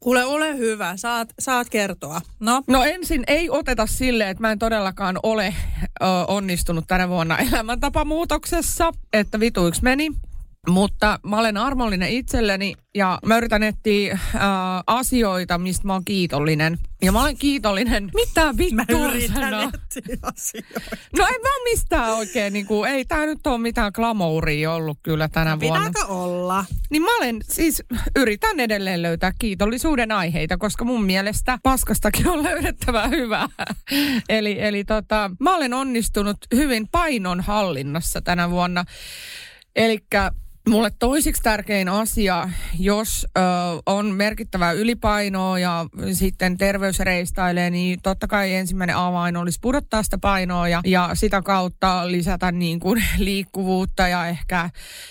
[0.00, 0.96] Kuule, ole hyvä.
[0.96, 2.20] Saat, saat kertoa.
[2.40, 5.54] No, No ensin ei oteta sille, että mä en todellakaan ole
[6.02, 10.10] ö, onnistunut tänä vuonna elämäntapamuutoksessa, että vituiksi meni.
[10.70, 14.40] Mutta mä olen armollinen itselleni ja mä yritän etsiä äh,
[14.86, 16.78] asioita, mistä mä oon kiitollinen.
[17.02, 18.10] Ja mä olen kiitollinen.
[18.14, 19.70] Mitä mä vittua yritän sanoo?
[19.74, 20.80] etsiä asioita.
[21.18, 25.28] No en mä mistään oikein, niin kuin, ei tää nyt ole mitään glamouria ollut kyllä
[25.28, 25.86] tänä vuonna.
[25.86, 26.64] Pitääkö olla?
[26.90, 27.82] Niin mä olen siis,
[28.16, 33.48] yritän edelleen löytää kiitollisuuden aiheita, koska mun mielestä paskastakin on löydettävä hyvää.
[34.28, 38.84] eli eli tota, mä olen onnistunut hyvin painon hallinnassa tänä vuonna.
[39.76, 39.98] Eli
[40.68, 42.48] mulle toisiksi tärkein asia,
[42.78, 43.40] jos ö,
[43.86, 50.18] on merkittävää ylipainoa ja sitten terveys reistailee, niin totta kai ensimmäinen avain olisi pudottaa sitä
[50.18, 54.70] painoa ja, ja sitä kautta lisätä niin kuin liikkuvuutta ja ehkä,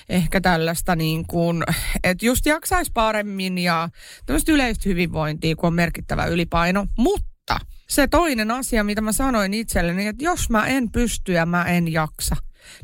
[0.09, 1.63] ehkä tällaista niin kuin,
[2.03, 3.89] että just jaksaisi paremmin ja
[4.25, 6.87] tämmöistä yleistä hyvinvointia, kun on merkittävä ylipaino.
[6.97, 7.59] Mutta
[7.89, 11.87] se toinen asia, mitä mä sanoin itselleni, että jos mä en pysty ja mä en
[11.87, 12.35] jaksa,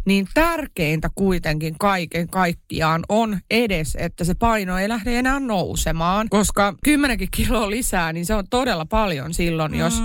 [0.06, 6.74] niin tärkeintä kuitenkin kaiken kaikkiaan on edes, että se paino ei lähde enää nousemaan, koska
[6.84, 9.80] 10 kiloa lisää, niin se on todella paljon silloin, mm.
[9.80, 10.04] jos,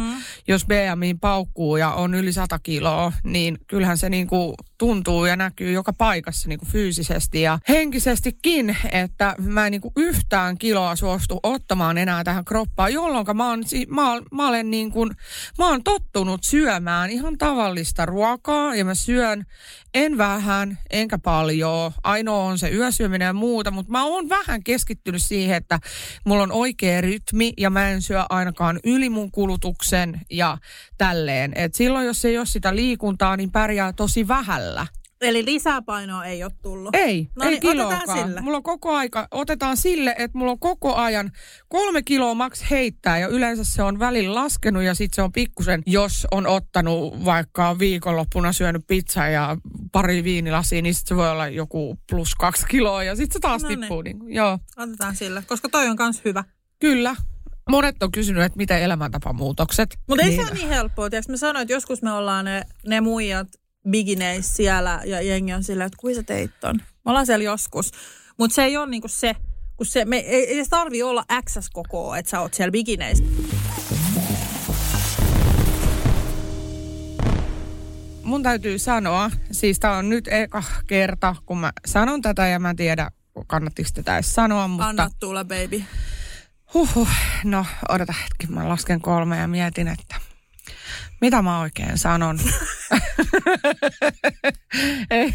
[0.49, 5.73] jos BMI paukkuu ja on yli 100 kiloa, niin kyllähän se niinku tuntuu ja näkyy
[5.73, 12.25] joka paikassa niinku fyysisesti ja henkisestikin, että mä en niinku yhtään kiloa suostu ottamaan enää
[12.25, 15.11] tähän kroppaan, jolloin mä, oon, mä, mä olen niin kuin,
[15.59, 19.47] mä oon tottunut syömään ihan tavallista ruokaa ja mä syön
[19.95, 21.93] en vähän, enkä paljon.
[22.03, 25.81] Ainoa on se yösyöminen ja muuta, mutta mä oon vähän keskittynyt siihen, että
[26.25, 30.59] mulla on oikea rytmi ja mä en syö ainakaan yli mun kulutuksen ja
[30.99, 31.53] tälleen.
[31.55, 34.87] Et silloin, jos ei ole sitä liikuntaa, niin pärjää tosi vähällä.
[35.23, 36.95] Eli lisäpainoa ei ole tullut.
[36.95, 38.29] Ei, No ei niin, otetaan kiloakaan.
[38.29, 38.41] sille.
[38.41, 41.31] Mulla on koko aika, otetaan sille, että mulla on koko ajan
[41.69, 45.83] kolme kiloa maks heittää ja yleensä se on välillä laskenut ja sitten se on pikkusen,
[45.87, 49.57] jos on ottanut vaikka viikonloppuna syönyt pizzaa ja
[49.93, 53.63] pari viinilasia, niin sit se voi olla joku plus kaksi kiloa ja sitten se taas
[53.63, 53.81] No niin.
[53.81, 54.03] tippuu.
[54.03, 56.45] Niin, kuin, joo, Otetaan sille, koska toi on kans hyvä.
[56.81, 57.17] kyllä.
[57.71, 59.99] Monet on kysynyt, että miten elämäntapamuutokset.
[60.09, 61.11] Mutta ei se ole niin helppoa.
[61.11, 63.49] Tiedätkö, mä sanoin, että joskus me ollaan ne, ne muijat
[63.91, 66.77] bigineis siellä ja jengi on silleen, että kuin sä teit ton.
[66.77, 67.91] Me ollaan siellä joskus.
[68.39, 69.37] Mutta se ei ole niinku se,
[69.77, 73.25] kun se, me ei ei tarvi olla XS koko, että sä oot siellä bigineissä.
[78.33, 82.71] mun täytyy sanoa, siis tämä on nyt eka kerta, kun mä sanon tätä ja mä
[82.71, 83.11] en tiedä,
[83.47, 84.87] kannattiko tätä edes sanoa, mutta...
[84.87, 85.85] Anna tulla, baby.
[86.75, 87.09] Huhhuh,
[87.45, 90.17] no odota hetki, mä lasken kolme ja mietin, että
[91.23, 92.39] mitä mä oikein sanon.
[95.11, 95.35] ei,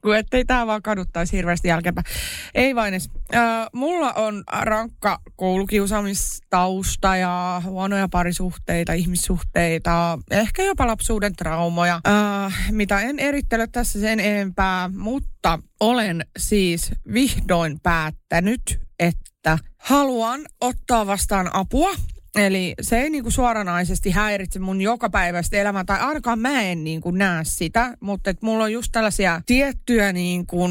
[0.00, 2.06] kun ettei tää vaan kaduttaisi hirveästi jälkeenpäin.
[2.54, 3.10] Ei vain edes.
[3.34, 13.00] Äh, mulla on rankka koulukiusaamistausta ja huonoja parisuhteita, ihmissuhteita, ehkä jopa lapsuuden traumoja, äh, mitä
[13.00, 21.90] en erittele tässä sen enempää, mutta olen siis vihdoin päättänyt, että haluan ottaa vastaan apua.
[22.34, 27.44] Eli se ei niinku suoranaisesti häiritse mun jokapäiväistä elämää, tai ainakaan mä en niinku näe
[27.44, 30.68] sitä, mutta et mulla on just tällaisia tiettyjä niinku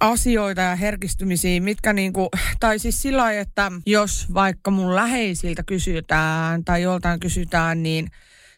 [0.00, 2.28] asioita ja herkistymisiä, mitkä niinku,
[2.60, 8.10] tai siis sillä lailla, että jos vaikka mun läheisiltä kysytään tai joltain kysytään, niin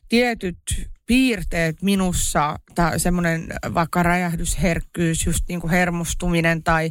[0.09, 0.59] tietyt
[1.12, 6.90] piirteet minussa, tai semmoinen vaikka räjähdysherkkyys, just niin kuin hermostuminen tai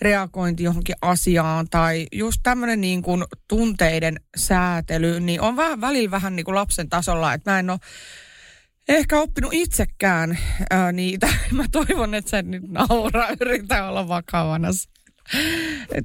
[0.00, 6.36] reagointi johonkin asiaan tai just tämmöinen niin kuin tunteiden säätely, niin on vähän, välillä vähän
[6.36, 7.78] niin kuin lapsen tasolla, että mä en ole
[8.88, 10.38] ehkä oppinut itsekään
[10.70, 11.28] ää, niitä.
[11.52, 14.68] Mä toivon, että sä nyt nauraa, yritä olla vakavana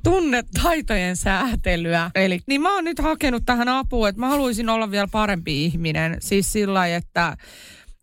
[0.03, 2.11] tunnetaitojen säätelyä.
[2.15, 6.17] Eli niin mä oon nyt hakenut tähän apua, että mä haluaisin olla vielä parempi ihminen.
[6.19, 7.37] Siis sillä lailla, että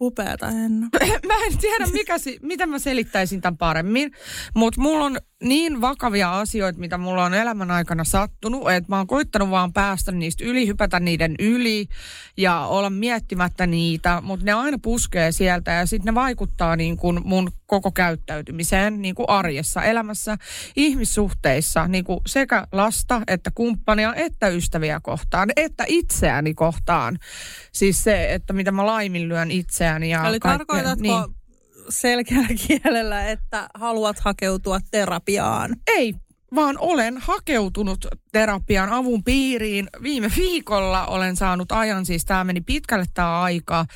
[0.02, 0.88] Upeata, Henna.
[1.28, 4.12] mä en tiedä, mikä, miten mä selittäisin tämän paremmin,
[4.54, 9.06] mutta mulla on niin vakavia asioita, mitä mulla on elämän aikana sattunut, että mä oon
[9.06, 11.88] koittanut vaan päästä niistä yli, hypätä niiden yli
[12.36, 17.20] ja olla miettimättä niitä, mutta ne aina puskee sieltä ja sitten ne vaikuttaa niin kuin
[17.24, 20.38] mun koko käyttäytymiseen niin kuin arjessa, elämässä,
[20.76, 27.18] ihmissuhteissa, niin kuin sekä lasta että kumppania että ystäviä kohtaan, että itseäni kohtaan.
[27.72, 31.41] Siis se, että mitä mä laiminlyön itseäni ja Eli kaikkea, tarkoitatko niin.
[31.88, 35.76] Selkeällä kielellä, että haluat hakeutua terapiaan?
[35.86, 36.14] Ei,
[36.54, 39.88] vaan olen hakeutunut terapian avun piiriin.
[40.02, 43.86] Viime viikolla olen saanut ajan, siis tämä meni pitkälle tämä aika.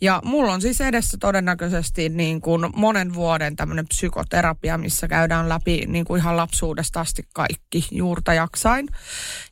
[0.00, 5.84] Ja mulla on siis edessä todennäköisesti niin kuin monen vuoden tämmöinen psykoterapia, missä käydään läpi
[5.86, 8.88] niin kuin ihan lapsuudesta asti kaikki juurta jaksain.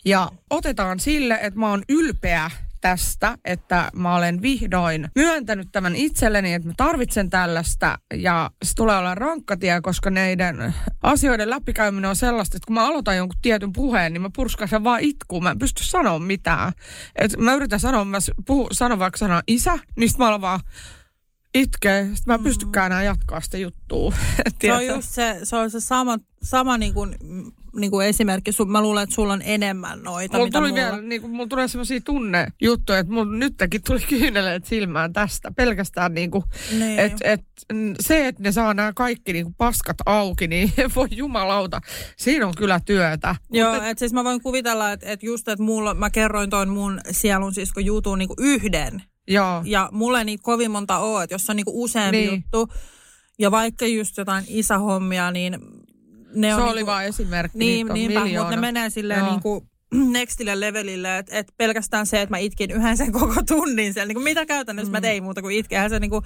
[0.05, 6.55] Ja otetaan sille, että mä oon ylpeä tästä, että mä olen vihdoin myöntänyt tämän itselleni,
[6.55, 12.17] että mä tarvitsen tällaista ja se tulee olla rankka tie, koska neiden asioiden läpikäyminen on
[12.17, 15.59] sellaista, että kun mä aloitan jonkun tietyn puheen, niin mä purskasen vaan itkuun, mä en
[15.59, 16.73] pysty sanoa mitään.
[17.17, 20.61] Et mä yritän sanoa, mä puhu, sanon vaikka sanan isä, niin sit mä olen vaan
[21.55, 24.13] itkee, sit mä en pystykään enää jatkaa sitä juttua.
[24.63, 27.17] Se on just se, se, on se sama, sama niin kuin,
[27.79, 28.51] niin kuin esimerkki.
[28.67, 30.83] Mä luulen, että sulla on enemmän noita, Mulla mitä tuli mulla.
[30.85, 35.53] vielä, niin kuin, mulla tulee sellaisia tunnejuttuja, että mulla nytkin tuli kyyneleet silmään tästä.
[35.57, 36.45] Pelkästään niin kuin,
[36.79, 36.99] Niin.
[36.99, 37.41] et, et,
[38.01, 41.81] se, että ne saa nämä kaikki niin kuin paskat auki, niin voi jumalauta,
[42.17, 43.37] siinä on kyllä työtä.
[43.51, 46.51] Joo, Mut et- että siis mä voin kuvitella, että, että just, että mulla, mä kerroin
[46.51, 49.03] ton mun sielun sisko jutun niin kuin yhden.
[49.31, 52.31] Joo, Ja mulle niitä kovin monta ole, että jos on niin kuin useampi Niin.
[52.31, 52.69] juttu.
[53.39, 55.57] Ja vaikka just jotain isähommia, niin
[56.35, 59.31] ne se on oli niinku, vain esimerkki, Niin, niinpä, mutta ne menee silleen Joo.
[59.31, 59.69] niin kuin
[60.13, 64.09] nextille levelille, että et pelkästään se, että mä itkin yhden sen koko tunnin siellä.
[64.09, 64.93] Niin kuin mitä käytännössä mm.
[64.93, 65.89] mä tein muuta kuin itkeä.
[65.89, 66.25] Se niin kuin,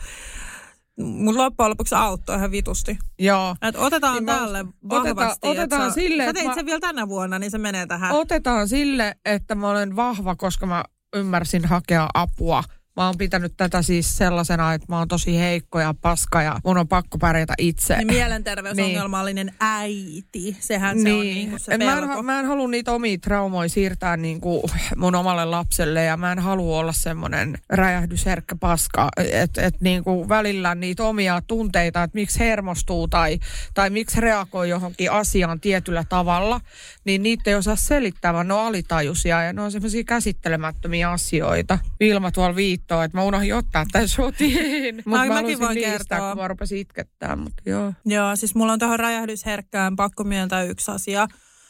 [1.01, 2.99] mun loppujen lopuksi auttoi ihan vitusti.
[3.19, 3.57] Joo.
[3.63, 5.33] Et otetaan Niin mä- tälle vahvasti.
[5.33, 8.13] että otetaan sä, sille, Sä teit mä- sen vielä tänä vuonna, niin se menee tähän.
[8.13, 10.85] Otetaan sille, että mä olen vahva, koska mä
[11.17, 12.65] ymmärsin hakea apua.
[12.97, 16.79] Mä oon pitänyt tätä siis sellaisena, että mä oon tosi heikko ja paska ja mun
[16.79, 17.97] on pakko pärjätä itse.
[17.97, 22.23] Niin mielenterveysongelmallinen äiti, sehän se on niin kuin se Et mä, en, pelko.
[22.23, 24.63] mä en halua niitä omia traumoja siirtää niin kuin
[24.97, 30.29] mun omalle lapselle ja mä en halua olla semmoinen räjähdysherkkä paska, että et niin kuin
[30.29, 33.39] välillä niitä omia tunteita, että miksi hermostuu tai,
[33.75, 36.61] tai miksi reagoi johonkin asiaan tietyllä tavalla,
[37.05, 41.79] niin niitä ei osaa selittää, vaan ne on alitajuisia ja ne on semmoisia käsittelemättömiä asioita.
[42.01, 46.29] Vilma tuolla viittoo, että mä unohdin ottaa tämän shotiin, mutta mä mäkin voin niistä, kertoa.
[46.29, 47.93] kun mä rupesin itkettää, mutta joo.
[48.05, 51.29] Joo, siis mulla on tuohon räjähdysherkkään pakko myöntää yksi asia.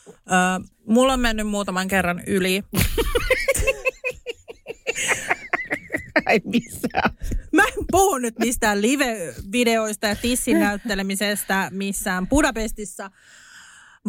[0.08, 0.12] Ö,
[0.86, 2.62] mulla on mennyt muutaman kerran yli.
[6.30, 7.10] Ei missään.
[7.52, 13.10] Mä en puhu nyt mistään live-videoista ja tissin näyttelemisestä missään Budapestissa,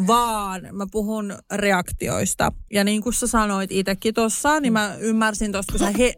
[0.07, 2.51] vaan mä puhun reaktioista.
[2.71, 6.13] Ja niin kuin sä sanoit itsekin tuossa, niin mä ymmärsin tuosta, kun sä, he,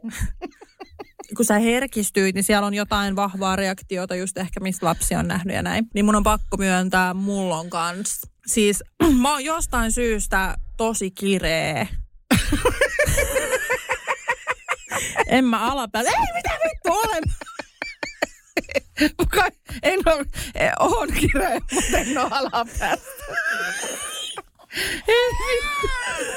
[1.36, 5.56] kun sä herkistyit, niin siellä on jotain vahvaa reaktiota, just ehkä mistä lapsi on nähnyt
[5.56, 5.88] ja näin.
[5.94, 8.22] Niin mun on pakko myöntää, mulla on kans.
[8.48, 8.84] Siis
[9.22, 11.88] mä oon jostain syystä tosi kiree.
[15.28, 16.10] en mä alapäätä.
[16.10, 17.24] Ei, mitä vittu olen?
[19.84, 20.26] En ole,
[20.80, 22.68] on kireä, mutta en ole.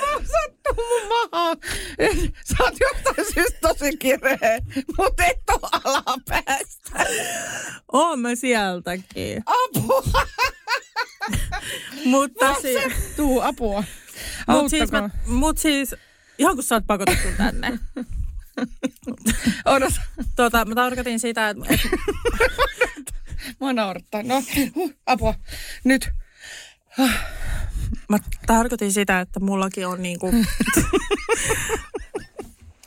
[0.00, 1.56] Mä sattuu mun mahaan.
[2.44, 4.58] Sä oot jostain syystä tosi kireä,
[4.98, 6.90] mutta et ole alapäästä.
[7.92, 9.42] Oon mä sieltäkin.
[9.46, 10.02] Apua,
[12.04, 13.84] Mutta siis, tuu apua.
[14.48, 15.94] mut siis, mä, mut siis,
[16.38, 17.78] ihan kun sä oot pakotettu tänne.
[19.64, 20.00] Odota,
[20.36, 21.80] Tota, mä tarkoitin sitä, että et,
[23.74, 24.22] naurattaa.
[24.22, 24.42] No,
[25.06, 25.34] apua.
[25.84, 26.08] Nyt.
[28.08, 30.26] Mä tarkoitin sitä, että mullakin on niinku...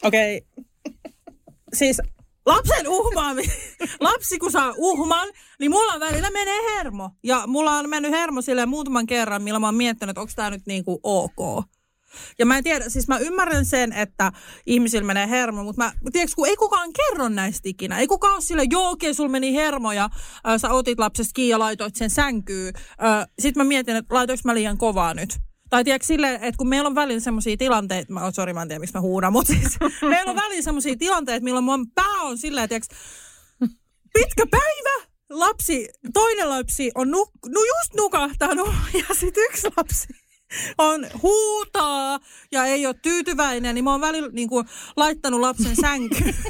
[0.04, 0.38] Okei.
[0.38, 0.66] Okay.
[1.74, 2.02] Siis
[2.46, 3.44] lapsen uhmaami.
[4.00, 5.30] Lapsi kun saa uhman,
[5.60, 7.10] niin mulla välillä menee hermo.
[7.24, 10.50] Ja mulla on mennyt hermo silleen muutaman kerran, millä mä oon miettinyt, että onko tää
[10.50, 11.66] nyt niinku ok.
[12.40, 14.32] Ja mä en tiedä, siis mä ymmärrän sen, että
[14.66, 18.00] ihmisillä menee hermo, mutta mä, tiedätkö, kun ei kukaan kerro näistä ikinä.
[18.00, 20.04] Ei kukaan ole sille, joo okei, sulla meni hermo ja
[20.48, 22.74] äh, sä otit lapsesta kiinni ja laitoit sen sänkyyn.
[23.04, 25.36] Äh, Sitten mä mietin, että laitoinko mä liian kovaa nyt.
[25.70, 28.68] Tai tiedätkö silleen, että kun meillä on välillä semmoisia tilanteita, mä, oh, sorry, mä en
[28.68, 32.38] tiedä, miksi mä huudan, mutta siis meillä on välillä semmoisia tilanteita, milloin mun pää on
[32.38, 32.96] silleen, tiedätkö,
[34.14, 38.70] pitkä päivä, lapsi, toinen lapsi on nuk, no just nukahtanut
[39.08, 40.08] ja sitten yksi lapsi
[40.78, 42.20] on huutaa
[42.52, 46.36] ja ei ole tyytyväinen, niin mä oon välillä niin kuin, laittanut lapsen sänkyyn.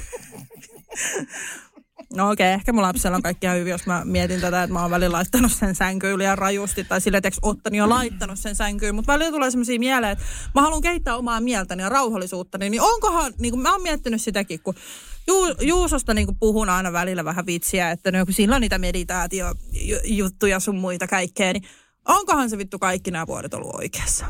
[2.16, 4.82] No okei, okay, ehkä mun lapsella on kaikkia hyvin, jos mä mietin tätä, että mä
[4.82, 6.84] oon välillä laittanut sen sänkyyn liian rajusti.
[6.84, 8.96] Tai sille, että Ottani on laittanut sen sänkyyn.
[8.96, 10.26] Mutta välillä tulee sellaisia mieleen, että
[10.56, 12.70] mä haluan kehittää omaa mieltäni ja rauhallisuuttani.
[12.70, 14.76] Niin onkohan, niin kuin mä oon miettinyt sitäkin, kun
[15.28, 20.60] Ju, Juusosta niin puhun aina välillä vähän vitsiä, että no, kun sillä on niitä meditaatiojuttuja
[20.60, 21.64] sun muita kaikkea, niin
[22.08, 24.26] onkohan se vittu kaikki nämä vuodet ollut oikeassa?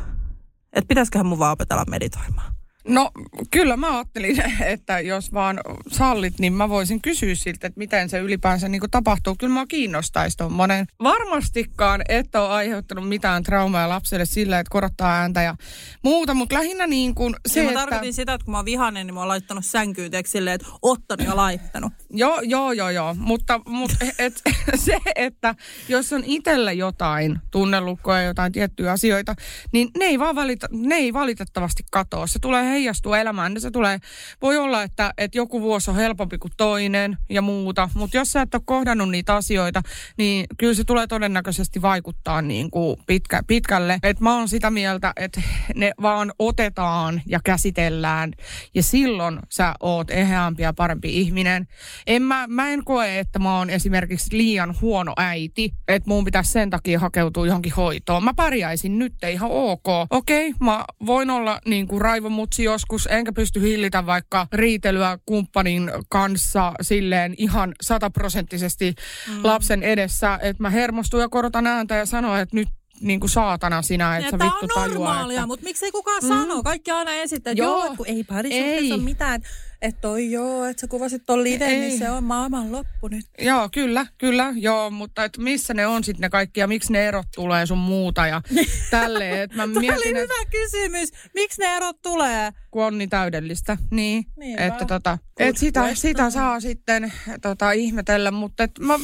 [0.74, 2.61] Että pitäisiköhän mun vaan opetella meditoimaan?
[2.88, 3.12] No
[3.52, 8.20] kyllä mä ajattelin, että jos vaan sallit, niin mä voisin kysyä siltä, että miten se
[8.20, 9.36] ylipäänsä niin kuin tapahtuu.
[9.40, 10.86] Kyllä mä kiinnostaisi tuommoinen.
[11.04, 15.56] Varmastikaan et ole aiheuttanut mitään traumaa lapselle sillä, että korottaa ääntä ja
[16.04, 17.80] muuta, mutta lähinnä niin kuin se, ja mä että...
[17.80, 21.28] tarkoitin sitä, että kun mä oon vihainen, niin mä oon laittanut sänkyyn silleen, että ottanut
[21.28, 21.94] ja laittanut.
[22.10, 23.16] joo, joo, joo, joo.
[23.20, 24.42] Mutta, mutta et,
[24.86, 25.56] se, että
[25.88, 29.36] jos on itsellä jotain tunnelukkoja, jotain tiettyjä asioita,
[29.74, 32.28] niin ne ei, vaan valita, ne ei valitettavasti katoa.
[32.28, 34.00] Se tulee heijastuu elämään, niin se tulee,
[34.42, 38.42] voi olla, että, että joku vuosi on helpompi kuin toinen ja muuta, mutta jos sä
[38.42, 39.82] et ole kohdannut niitä asioita,
[40.18, 44.00] niin kyllä se tulee todennäköisesti vaikuttaa niin kuin pitkä, pitkälle.
[44.04, 45.42] Et mä oon sitä mieltä, että
[45.76, 48.34] ne vaan otetaan ja käsitellään
[48.74, 51.68] ja silloin sä oot eheämpi ja parempi ihminen.
[52.08, 56.52] En mä, mä en koe, että mä oon esimerkiksi liian huono äiti, että mun pitäisi
[56.52, 58.24] sen takia hakeutua johonkin hoitoon.
[58.24, 59.88] Mä pärjäisin nyt ihan ok.
[60.10, 65.92] Okei, okay, mä voin olla niin kuin raivomutsi joskus, enkä pysty hillitä vaikka riitelyä kumppanin
[66.10, 68.96] kanssa silleen ihan sataprosenttisesti
[69.28, 69.40] mm.
[69.44, 72.68] lapsen edessä, että mä hermostun ja korotan ääntä ja sanon, että nyt
[73.02, 74.74] niin kuin saatana sinä, että sä vittu tajua.
[74.74, 75.48] Tämä on normaalia, että...
[75.48, 76.28] mutta miksei kukaan mm.
[76.28, 76.64] sano?
[76.64, 79.42] Kaikki aina esittää, että joo, joo kun ei parisuhteessa ole mitään.
[79.82, 81.90] Että toi joo, että sä kuvasit ton liven, niin ei.
[81.90, 83.26] niin se on maailman loppu nyt.
[83.40, 87.08] Joo, kyllä, kyllä, joo, mutta et missä ne on sitten ne kaikki ja miksi ne
[87.08, 88.42] erot tulee sun muuta ja
[88.92, 89.42] tälleen.
[89.42, 91.10] Et mä Tämä mietin, oli hyvä kysymys.
[91.34, 92.52] Miksi ne erot tulee?
[92.72, 94.26] Kun on niin täydellistä, niin.
[94.38, 98.98] niin että tota, et sitä, sitä saa sitten tota, ihmetellä, mutta et mä,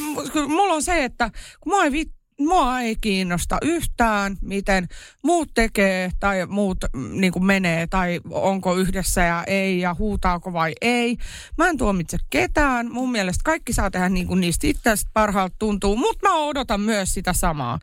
[0.48, 1.30] mulla on se, että
[1.60, 4.88] kun mä ei vit, mua ei kiinnosta yhtään, miten
[5.22, 10.52] muut tekee tai muut mm, niin kuin menee tai onko yhdessä ja ei ja huutaako
[10.52, 11.16] vai ei.
[11.58, 12.92] Mä en tuomitse ketään.
[12.92, 17.14] Mun mielestä kaikki saa tehdä niin kuin niistä itsestä parhaalta tuntuu, mutta mä odotan myös
[17.14, 17.78] sitä samaa.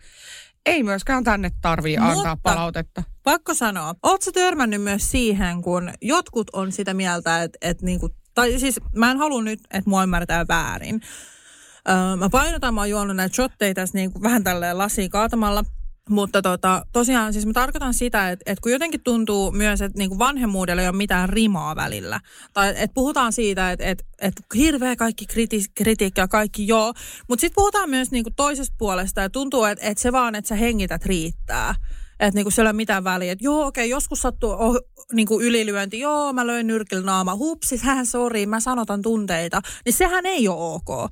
[0.66, 3.04] Ei myöskään tänne tarvii antaa mutta, palautetta.
[3.24, 8.16] Pakko sanoa, ootko törmännyt myös siihen, kun jotkut on sitä mieltä, että, että niin kuin,
[8.34, 11.02] tai siis mä en halua nyt, että mua ymmärtää väärin
[11.90, 15.64] Öö, mä painotan, mä oon juonut näitä shotteja tässä niin kuin vähän tälleen lasiin kaatamalla.
[16.10, 20.20] Mutta tota, tosiaan siis mä tarkoitan sitä, että, että kun jotenkin tuntuu myös, että niin
[20.20, 22.20] vanhemmuudella ei ole mitään rimaa välillä.
[22.54, 26.94] Tai että puhutaan siitä, että, että, että hirveä kaikki kriti, kritiikki ja kaikki joo.
[27.28, 30.50] Mutta sitten puhutaan myös niin kuin toisesta puolesta ja tuntuu, että, että se vaan, että
[30.50, 31.76] sä hengität riittää.
[32.20, 33.32] Että niinku siellä ei ole mitään väliä.
[33.32, 34.80] Että joo, okei, joskus sattuu oh,
[35.14, 36.00] niinku ylilyönti.
[36.00, 37.36] Joo, mä löin nyrkillä naama.
[37.36, 39.62] Hupsis, hän sori, mä sanotan tunteita.
[39.86, 41.12] Niin sehän ei ole ok.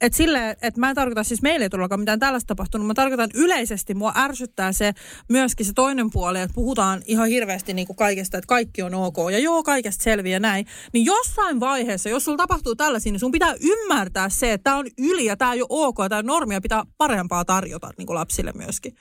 [0.00, 3.30] Et sille, että mä en tarkoita, siis meille ei todellakaan mitään tällaista tapahtunut, mä tarkoitan
[3.34, 4.92] yleisesti, mua ärsyttää se
[5.28, 9.16] myöskin se toinen puoli, että puhutaan ihan hirveästi niin kuin kaikesta, että kaikki on ok
[9.32, 10.66] ja joo, kaikesta selviä näin.
[10.92, 14.86] Niin jossain vaiheessa, jos sulla tapahtuu tällaisia, niin sun pitää ymmärtää se, että tämä on
[14.98, 18.52] yli ja tämä ei ole ok ja tämä normia pitää parempaa tarjota niin kuin lapsille
[18.54, 18.94] myöskin.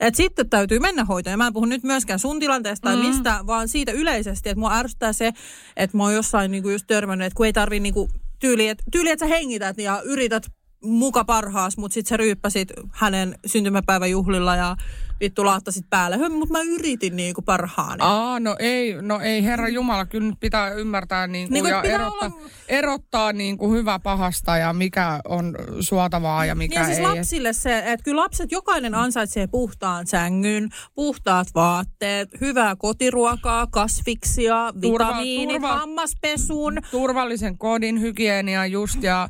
[0.00, 1.32] Et sitten täytyy mennä hoitoon.
[1.32, 3.02] Ja mä en puhu nyt myöskään sun tilanteesta tai mm.
[3.02, 5.32] mistä, vaan siitä yleisesti, että mua ärsyttää se,
[5.76, 8.08] että mä oon jossain niinku just törmännyt, että kun ei tarvi niinku
[8.40, 10.42] tyyli, että tyyli, et sä hengität ja yrität
[10.84, 14.76] muka parhaas, mutta sitten sä ryyppäsit hänen syntymäpäiväjuhlilla ja
[15.20, 16.18] vittu laattasit päälle.
[16.18, 17.98] Höm, mutta mä yritin niinku parhaani.
[18.00, 22.28] Aa, no ei, no ei herra Jumala, kyllä nyt pitää ymmärtää niinku niin ja erottaa,
[22.28, 22.48] olla...
[22.68, 27.04] erottaa niinku hyvä pahasta ja mikä on suotavaa ja mikä ja siis ei.
[27.04, 35.48] lapsille se, että kyllä lapset, jokainen ansaitsee puhtaan sängyn, puhtaat vaatteet, hyvää kotiruokaa, kasviksia, vitamiinit,
[35.56, 36.78] turva, turva, hammaspesun.
[36.90, 39.28] Turvallisen kodin, hygienia just ja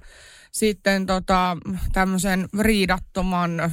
[0.52, 1.56] sitten tota,
[1.92, 3.72] tämmöisen riidattoman,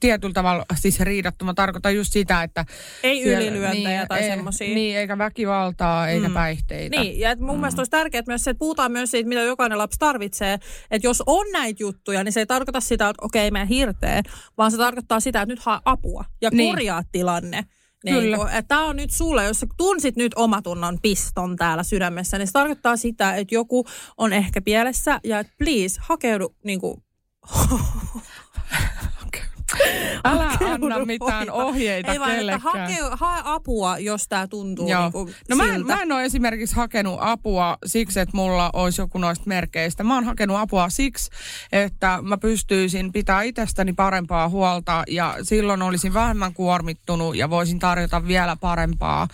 [0.00, 2.64] tietyllä tavalla, siis riidattoman tarkoittaa just sitä, että...
[3.02, 4.74] Ei siellä, ylilyöntejä niin, tai semmoisia.
[4.74, 6.34] Niin, eikä väkivaltaa, eikä mm.
[6.34, 7.00] päihteitä.
[7.00, 7.60] Niin, ja mun mm.
[7.60, 10.58] mielestä olisi tärkeää myös se, että puhutaan myös siitä, mitä jokainen lapsi tarvitsee.
[10.90, 14.24] Että jos on näitä juttuja, niin se ei tarkoita sitä, että okei, okay, meidän hirteen,
[14.58, 16.74] vaan se tarkoittaa sitä, että nyt hae apua ja niin.
[16.74, 17.64] korjaa tilanne.
[18.04, 18.62] Niin Kyllä.
[18.68, 22.96] Tämä on nyt sulle, jos sä tunsit nyt omatunnon piston täällä sydämessä, niin se tarkoittaa
[22.96, 23.86] sitä, että joku
[24.16, 27.02] on ehkä pielessä ja että please, hakeudu niin kuin...
[30.24, 31.52] Älä hakeudu anna mitään hoita.
[31.54, 32.60] ohjeita Ei vaan, että kellekään.
[32.60, 35.02] hake, hae apua, jos tämä tuntuu Joo.
[35.02, 39.00] niin kuin No mä en, mä en ole esimerkiksi hakenut apua siksi, että mulla olisi
[39.00, 40.04] joku noista merkeistä.
[40.04, 41.30] Mä oon hakenut apua siksi,
[41.72, 48.26] että mä pystyisin pitää itsestäni parempaa huolta ja silloin olisin vähemmän kuormittunut ja voisin tarjota
[48.26, 49.28] vielä parempaa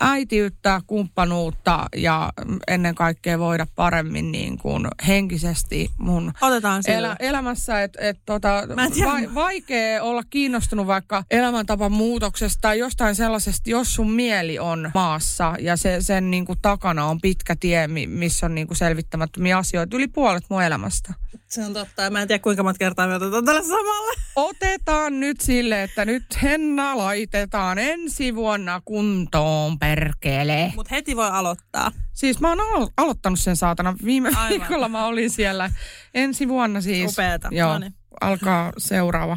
[0.00, 2.32] äitiyttä, kumppanuutta ja
[2.68, 8.84] ennen kaikkea voida paremmin niin kuin henkisesti mun Otetaan elä, elämässä, että et, tota, Mä
[8.84, 9.10] en tiedä.
[9.10, 15.54] va, vaikea olla kiinnostunut vaikka elämäntapan muutoksesta tai jostain sellaisesta, jos sun mieli on maassa
[15.60, 19.58] ja se, sen niin kuin takana on pitkä tie, mi- missä on niin kuin selvittämättömiä
[19.58, 19.96] asioita.
[19.96, 21.14] Yli puolet mun elämästä.
[21.46, 22.10] Se on totta.
[22.10, 24.12] Mä en tiedä, kuinka monta kertaa me otetaan tälle samalle.
[24.36, 30.72] Otetaan nyt sille, että nyt Henna laitetaan ensi vuonna kuntoon, perkele.
[30.76, 31.92] Mutta heti voi aloittaa.
[32.12, 33.96] Siis mä oon alo- aloittanut sen saatana.
[34.04, 34.48] Viime Aivan.
[34.48, 35.70] viikolla mä olin siellä.
[36.14, 37.12] Ensi vuonna siis.
[37.12, 37.48] Upeeta.
[37.52, 37.94] Joo, Noniin.
[38.20, 39.36] alkaa seuraava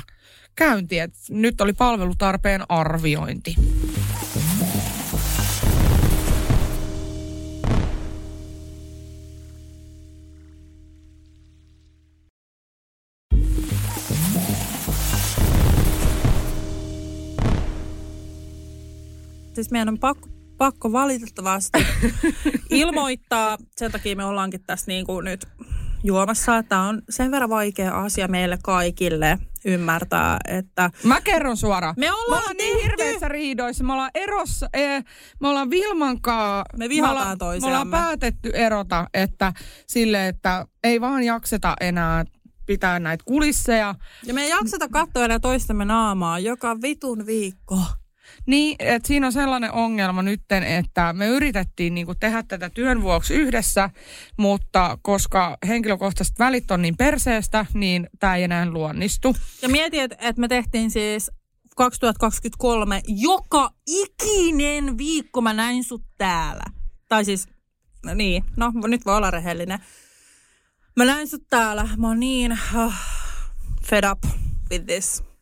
[0.55, 0.99] käynti.
[0.99, 3.55] Et nyt oli palvelutarpeen arviointi.
[19.55, 21.79] Siis meidän on pakko, pakko valitettavasti
[22.69, 25.45] ilmoittaa, sen takia me ollaankin tässä niin kuin nyt
[26.03, 26.63] juomassa.
[26.63, 31.95] Tämä on sen verran vaikea asia meille kaikille ymmärtää, että Mä kerron suoraan.
[31.97, 33.83] Me ollaan me ollaan niin hirveissä riidoissa.
[33.83, 35.03] Me ollaan erossa, eh,
[35.39, 36.65] me ollaan Vilmankaa.
[36.77, 37.67] Me vihataan ollaan, Me toisiamme.
[37.77, 39.53] ollaan päätetty erota, että
[39.87, 42.25] sille, että ei vaan jakseta enää
[42.65, 43.95] pitää näitä kulisseja.
[44.23, 47.79] ja me ei jakseta katsoa enää toistemme naamaa joka vitun viikko.
[48.45, 53.33] Niin, että siinä on sellainen ongelma nytten, että me yritettiin niinku tehdä tätä työn vuoksi
[53.33, 53.89] yhdessä,
[54.37, 59.35] mutta koska henkilökohtaiset välit on niin perseestä, niin tämä ei enää luonnistu.
[59.61, 61.31] Ja mietin, että, että me tehtiin siis
[61.75, 66.63] 2023 joka ikinen viikko mä näin sut täällä.
[67.09, 67.47] Tai siis,
[68.05, 69.79] no niin, no nyt voi olla rehellinen.
[70.95, 71.89] Mä näin sut täällä.
[71.97, 72.93] Mä oon niin uh,
[73.83, 74.19] fed up
[74.71, 75.34] with this.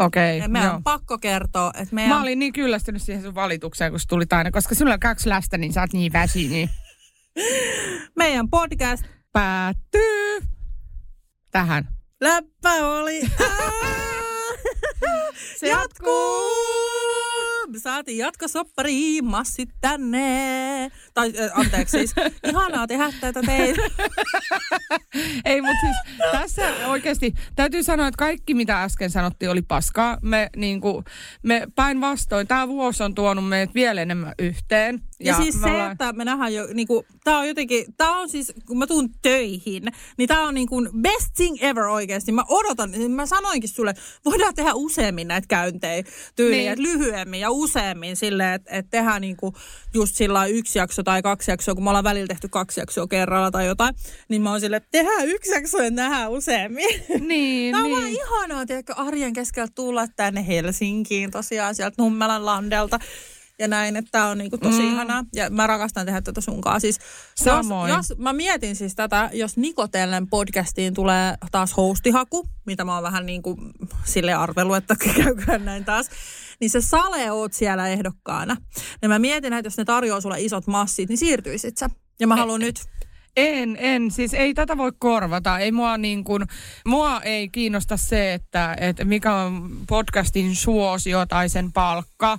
[0.00, 0.76] Okei, Ja meidän joo.
[0.76, 2.16] on pakko kertoa, että meidän...
[2.16, 5.58] Mä olin niin kyllästynyt siihen sun valitukseen, kun tuli aina, koska sulla on kaksi lasta,
[5.58, 6.70] niin sä oot niin väsi, niin
[8.16, 10.40] meidän podcast päättyy
[11.50, 11.88] tähän.
[12.20, 13.20] läppä oli...
[15.60, 16.50] Se jatkuu!
[17.68, 20.90] Me saatiin jatkosoppari massit tänne.
[21.20, 22.14] Tai äh, anteeksi siis,
[22.48, 23.90] ihanaa tehdä tätä teille.
[25.44, 25.96] Ei, mutta siis
[26.32, 30.18] tässä oikeasti täytyy sanoa, että kaikki mitä äsken sanottiin oli paskaa.
[30.22, 31.04] Me, niin kuin,
[31.42, 35.00] me päinvastoin, tämä vuosi on tuonut meidät vielä enemmän yhteen.
[35.20, 38.28] Ja, ja siis se, ollaan- että me nähdään jo, niinku, tää on jotenkin, tää on
[38.28, 39.82] siis, kun mä tuun töihin,
[40.18, 42.32] niin tää on niinku best thing ever oikeasti.
[42.32, 43.94] Mä odotan, mä sanoinkin sulle,
[44.24, 46.02] voidaan tehdä useammin näitä käyntejä
[46.36, 46.82] tyyliin, Niin.
[46.82, 49.54] lyhyemmin ja useammin silleen, että, että tehdään niinku
[49.94, 53.50] just sillä yksi jakso tai kaksi jaksoa, kun me ollaan välillä tehty kaksi jaksoa kerralla
[53.50, 53.94] tai jotain,
[54.28, 56.88] niin mä oon silleen, että tehdään yksi jakso ja nähdään useammin.
[57.20, 57.98] Niin, Tämä on niin.
[57.98, 62.98] vaan ihanaa, tiedätkö, arjen keskeltä tulla tänne Helsinkiin tosiaan sieltä Nummelan landelta.
[63.58, 64.92] Ja näin, että tämä on niinku tosi mm.
[64.92, 65.24] ihanaa.
[65.34, 66.80] Ja mä rakastan tehdä tätä sunkaan.
[66.80, 66.98] Siis,
[67.34, 67.88] Samoin.
[67.88, 73.02] Jos, jos, mä mietin siis tätä, jos Nikotellen podcastiin tulee taas hostihaku, mitä mä oon
[73.02, 73.56] vähän niin kuin
[74.04, 76.06] sille arvelu, että käykään näin taas.
[76.60, 78.56] Niin se Sale oot siellä ehdokkaana.
[79.02, 81.90] Ja mä mietin, että jos ne tarjoaa sulle isot massit, niin siirtyisit sä.
[82.20, 82.76] Ja mä haluan nyt
[83.36, 84.10] En, en.
[84.10, 85.58] Siis ei tätä voi korvata.
[85.58, 86.42] Ei mua niin kuin,
[86.86, 92.38] mua ei kiinnosta se, että, että mikä on podcastin suosio tai sen palkka.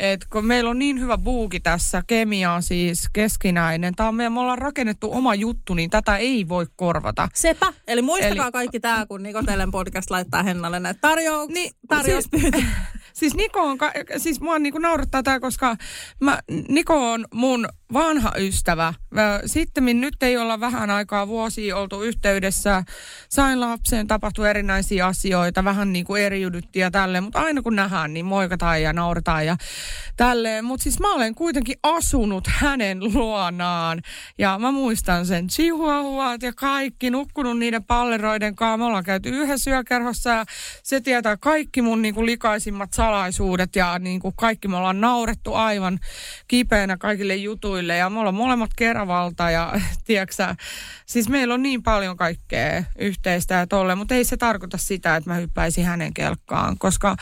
[0.00, 3.94] Et kun meillä on niin hyvä buuki tässä, kemia on siis keskinäinen.
[3.94, 7.28] Tämä on meidän, me ollaan rakennettu oma juttu, niin tätä ei voi korvata.
[7.34, 7.72] Sepä.
[7.86, 12.64] Eli muistakaa Eli- kaikki tämä, kun Nikotellen podcast laittaa Hennalle näitä tarjous, Niin, niin, tarjouspyyntöjä.
[13.14, 15.76] Siis Niko on, ka- siis mua niinku naurattaa tämä, koska
[16.20, 16.38] mä,
[16.68, 18.94] Niko on mun vanha ystävä.
[19.46, 22.82] Sitten nyt ei olla vähän aikaa vuosia oltu yhteydessä.
[23.28, 27.24] Sain lapsen, tapahtui erinäisiä asioita, vähän niin kuin eriydyttiin ja tälleen.
[27.24, 29.56] Mutta aina kun nähdään, niin moikataan ja naurataan ja
[30.16, 30.64] tälleen.
[30.64, 34.00] Mutta siis mä olen kuitenkin asunut hänen luonaan.
[34.38, 38.76] Ja mä muistan sen chihuahuat ja kaikki, nukkunut niiden palleroiden kanssa.
[38.76, 40.44] Me ollaan käyty yhdessä yökerhossa ja
[40.82, 45.54] se tietää kaikki mun niin kuin likaisimmat salaisuudet ja niin kuin kaikki me ollaan naurettu
[45.54, 45.98] aivan
[46.48, 47.96] kipeänä kaikille jutuille.
[47.96, 49.72] Ja me ollaan molemmat Keravalta ja
[50.06, 50.54] tiedätkö,
[51.06, 55.30] siis meillä on niin paljon kaikkea yhteistä ja tolle, mutta ei se tarkoita sitä, että
[55.30, 57.16] mä hyppäisin hänen kelkkaan, koska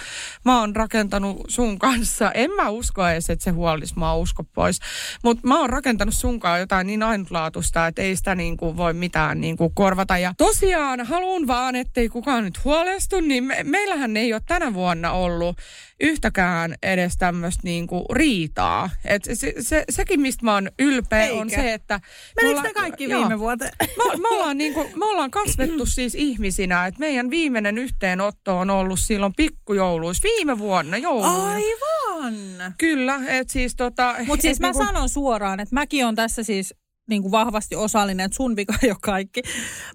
[0.44, 4.80] mä oon rakentanut sun kanssa, en mä usko edes, että se huolisi mä usko pois,
[5.24, 9.40] mutta mä oon rakentanut sunkaan jotain niin ainutlaatuista, että ei sitä niin kuin voi mitään
[9.40, 10.18] niin kuin korvata.
[10.18, 15.12] Ja tosiaan haluan vaan, ettei kukaan nyt huolestu, niin me, meillähän ei ole tänä vuonna
[15.12, 15.56] ollut
[16.00, 18.90] yhtäkään edes tämmöistä niinku riitaa.
[19.04, 21.40] Et se, se, sekin, mistä mä oon ylpeä, Eikä.
[21.40, 22.00] on se, että...
[22.42, 23.72] Menikö ne kaikki joo, viime vuoteen?
[23.80, 29.00] Me, me, ollaan niinku, me ollaan kasvettu siis ihmisinä, että meidän viimeinen yhteenotto on ollut
[29.00, 31.48] silloin pikkujouluissa viime vuonna jouluun.
[31.48, 32.74] Aivan!
[32.78, 34.14] Kyllä, että siis tota...
[34.26, 34.84] Mutta siis mä niinku...
[34.84, 36.74] sanon suoraan, että mäkin on tässä siis
[37.10, 39.42] niin kuin vahvasti osallinen, että sun vika ole kaikki.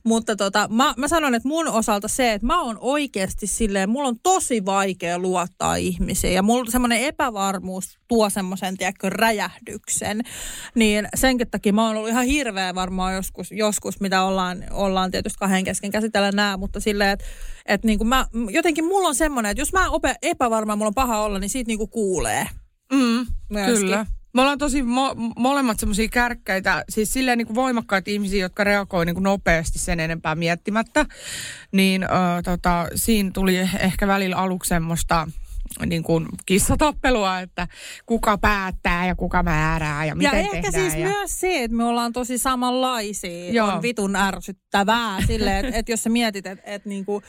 [0.04, 4.08] Mutta tota, mä, mä sanon, että mun osalta se, että mä oon oikeasti silleen, mulla
[4.08, 10.22] on tosi vaikea luottaa ihmisiin ja mulla semmoinen epävarmuus tuo semmoisen, tiedätkö, räjähdyksen.
[10.76, 15.40] Niin senkin takia mä oon ollut ihan hirveä varmaan joskus, joskus mitä ollaan, ollaan tietysti
[15.40, 17.26] kahden kesken käsitellä nämä, mutta silleen, että
[17.66, 20.96] että niin kuin mä, jotenkin mulla on semmoinen, että jos mä oon epävarma, mulla on
[20.96, 22.48] paha olla, niin siitä niin kuin kuulee.
[22.94, 23.26] Mm,
[23.66, 24.06] kyllä.
[24.36, 29.06] Me ollaan tosi mo- molemmat semmoisia kärkkäitä, siis silleen niin kuin voimakkaita ihmisiä, jotka reagoi
[29.06, 31.06] niin kuin nopeasti sen enempää miettimättä.
[31.72, 32.08] Niin ö,
[32.44, 35.28] tota, siinä tuli ehkä välillä aluksi semmoista
[35.86, 37.68] niin kuin kissatappelua, että
[38.06, 40.92] kuka päättää ja kuka määrää ja miten Ja ehkä tehdään.
[40.92, 41.08] siis ja...
[41.08, 43.68] myös se, että me ollaan tosi samanlaisia, Joo.
[43.68, 47.24] on vitun ärsyttävää silleen, että, että jos sä mietit, että, että niin kuin,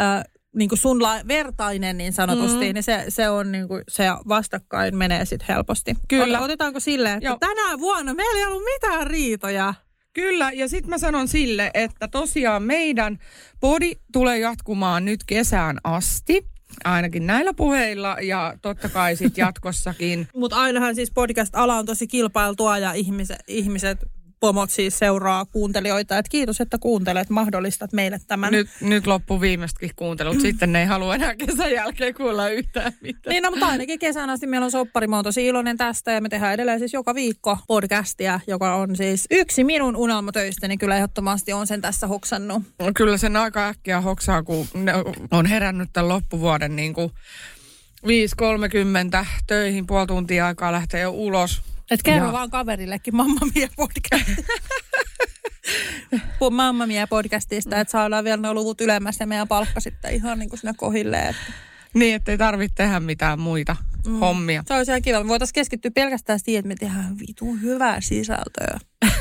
[0.00, 0.24] äh,
[0.54, 2.74] niin kuin sun la- vertainen niin sanotusti, mm.
[2.74, 5.94] niin se, se on niin kuin, se vastakkain menee sitten helposti.
[6.08, 6.40] Kyllä.
[6.40, 7.36] Otetaanko sille, että Joo.
[7.40, 9.74] tänä vuonna meillä ei ollut mitään riitoja.
[10.12, 13.18] Kyllä, ja sitten mä sanon sille, että tosiaan meidän
[13.60, 16.46] podi tulee jatkumaan nyt kesään asti
[16.84, 20.28] ainakin näillä puheilla ja totta kai sitten jatkossakin.
[20.34, 23.98] Mutta ainahan siis podcast-ala on tosi kilpailtua ja ihmiset, ihmiset
[24.44, 26.18] pomot siis seuraa kuuntelijoita.
[26.18, 28.52] Et kiitos, että kuuntelet, mahdollistat meille tämän.
[28.52, 30.40] Nyt, nyt loppu viimeistäkin kuuntelut.
[30.40, 33.32] Sitten ne ei halua enää kesän jälkeen kuulla yhtään mitään.
[33.32, 35.06] Niin, no, mutta ainakin kesän asti meillä on soppari.
[35.06, 38.96] Mä oon tosi iloinen tästä ja me tehdään edelleen siis joka viikko podcastia, joka on
[38.96, 42.62] siis yksi minun unelmatöistä, niin kyllä ehdottomasti on sen tässä hoksannut.
[42.96, 44.92] Kyllä sen aika äkkiä hoksaa, kun ne
[45.30, 47.10] on herännyt tämän loppuvuoden niin kuin
[49.20, 52.32] 5.30 töihin, puoli tuntia aikaa lähteä jo ulos et kerro ja.
[52.32, 54.30] vaan kaverillekin Mamma Mia podcast.
[56.50, 60.48] Mamma Mia podcastista, että saadaan vielä nuo luvut ylemmäs ja meidän palkka sitten ihan niin
[60.48, 61.28] kuin sinne kohilleen.
[61.28, 61.42] Että...
[61.94, 63.76] Niin, ettei tarvitse tehdä mitään muita
[64.06, 64.18] mm.
[64.18, 64.64] hommia.
[64.66, 65.22] Se olisi ihan kiva.
[65.22, 68.78] Me voitaisiin keskittyä pelkästään siihen, että me tehdään vitun hyvää sisältöä.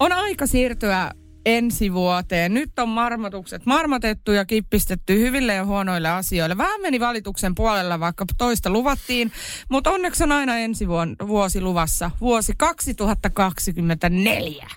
[0.00, 1.10] on aika siirtyä
[1.46, 2.54] ensi vuoteen.
[2.54, 6.56] Nyt on marmotukset marmotettu ja kippistetty hyville ja huonoille asioille.
[6.56, 9.32] Vähän meni valituksen puolella, vaikka toista luvattiin,
[9.68, 10.88] mutta onneksi on aina ensi
[11.28, 12.10] vuosi luvassa.
[12.20, 14.68] Vuosi 2024.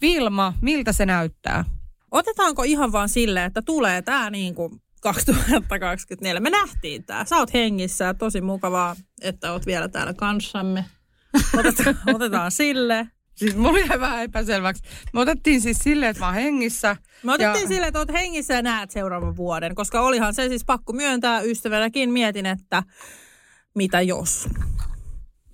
[0.00, 1.64] Vilma, miltä se näyttää?
[2.10, 6.40] Otetaanko ihan vaan sille, että tulee tämä niin kuin 2024.
[6.40, 7.24] Me nähtiin tämä.
[7.24, 8.14] Sä oot hengissä.
[8.14, 10.84] Tosi mukavaa, että oot vielä täällä kanssamme.
[11.58, 13.08] Otetaan, otetaan sille.
[13.38, 14.82] Siis mulla jäi vähän epäselväksi.
[15.12, 16.96] Me otettiin siis silleen, että mä oon hengissä.
[17.22, 17.68] Me otettiin ja...
[17.68, 19.74] silleen, että oot hengissä ja näet seuraavan vuoden.
[19.74, 22.10] Koska olihan se siis pakko myöntää ystävänäkin.
[22.10, 22.82] Mietin, että
[23.74, 24.48] mitä jos.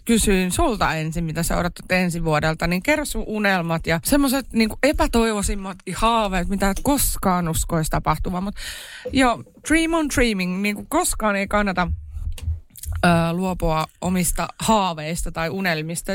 [0.05, 4.69] Kysyin sulta ensin, mitä sä odotat ensi vuodelta, niin kerro sun unelmat ja semmoiset niin
[4.83, 8.45] epätoivoisimmatkin haaveet, mitä et koskaan uskoisi tapahtumaan.
[8.45, 8.61] Mutta
[9.13, 11.89] joo, dream on dreaming, niin kuin koskaan ei kannata
[13.33, 16.13] luopua omista haaveista tai unelmista.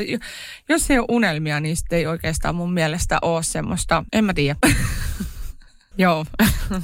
[0.70, 4.56] Jos ei ole unelmia, niin sitten ei oikeastaan mun mielestä ole semmoista, en mä tiedä.
[5.98, 6.26] Joo.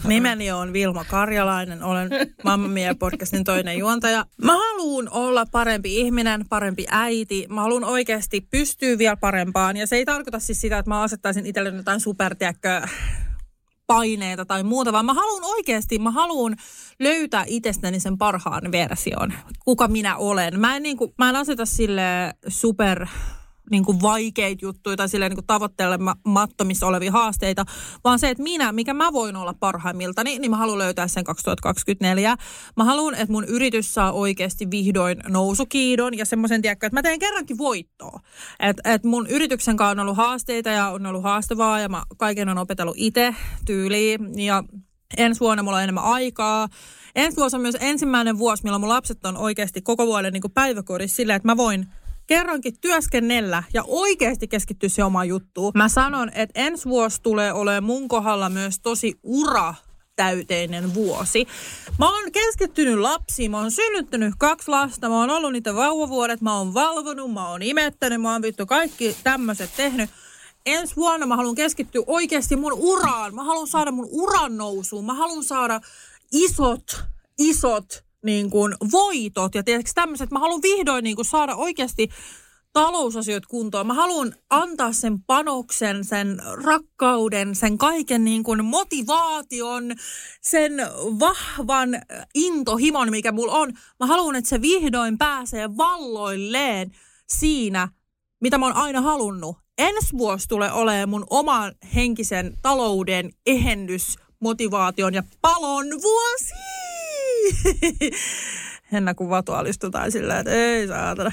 [0.04, 2.10] Nimeni on Vilma Karjalainen, olen
[2.44, 4.26] Mamma Mia podcastin toinen juontaja.
[4.44, 7.46] Mä haluan olla parempi ihminen, parempi äiti.
[7.50, 9.78] Mä haluan oikeasti pystyä vielä parempaan.
[9.78, 12.82] Ja se ei tarkoita siis sitä, että mä asettaisin itselleni jotain supertiäkkö
[13.88, 16.56] paineita tai muuta, vaan mä haluan oikeasti, mä haluan
[17.00, 19.34] löytää itsestäni sen parhaan version,
[19.66, 20.60] kuka minä olen.
[20.60, 22.02] Mä en, niin kuin, mä en aseta sille
[22.48, 23.08] super
[23.72, 27.66] niin kuin vaikeita juttuja tai silleen niin tavoittelemattomissa olevia haasteita,
[28.04, 31.24] vaan se, että minä, mikä mä voin olla parhaimmilta, niin, niin mä haluan löytää sen
[31.24, 32.36] 2024.
[32.78, 37.20] Mä haluan, että mun yritys saa oikeasti vihdoin nousukiidon ja semmoisen, tiedätkö, että mä teen
[37.20, 38.20] kerrankin voittoa.
[38.60, 42.50] Että et mun yrityksen kanssa on ollut haasteita ja on ollut haastavaa ja mä kaiken
[42.50, 43.36] on opetellut itse
[43.66, 44.64] tyyliin ja
[45.18, 46.68] ensi vuonna mulla on enemmän aikaa.
[47.16, 51.16] Ensi vuosi on myös ensimmäinen vuosi, milloin mun lapset on oikeasti koko vuoden niin päiväkodissa
[51.16, 51.88] silleen, että mä voin
[52.28, 55.72] kerrankin työskennellä ja oikeasti keskittyä se omaan juttuun.
[55.76, 59.74] Mä sanon, että ensi vuosi tulee olemaan mun kohdalla myös tosi ura
[60.16, 61.48] täyteinen vuosi.
[62.00, 66.58] Mä oon keskittynyt lapsiin, mä oon synnyttänyt kaksi lasta, mä oon ollut niitä vauvavuodet, mä
[66.58, 70.10] oon valvonut, mä oon imettänyt, mä oon vittu kaikki tämmöiset tehnyt.
[70.66, 73.36] Ensi vuonna mä haluan keskittyä oikeasti mun uraan.
[73.36, 75.06] Mä haluan saada mun uran nousuun.
[75.06, 75.82] Mä haluan saada
[76.32, 77.04] isot,
[77.38, 80.32] isot niin kuin voitot ja tietysti tämmöiset.
[80.32, 82.10] Mä haluan vihdoin niin kuin saada oikeasti
[82.74, 83.88] talousasiat kuntoon.
[83.88, 89.92] Mä haluan antaa sen panoksen, sen rakkauden, sen kaiken niin kuin motivaation,
[90.42, 90.74] sen
[91.20, 91.90] vahvan
[92.34, 93.74] intohimon, mikä mulla on.
[94.00, 96.92] Mä haluan, että se vihdoin pääsee valloilleen
[97.30, 97.88] siinä,
[98.42, 99.58] mitä mä oon aina halunnut.
[99.78, 106.65] Ensi vuosi tulee olemaan mun oman henkisen talouden ehennys, motivaation ja palon vuosi!
[108.92, 111.32] Henna kun vatualistutaan silleen, että ei saatana.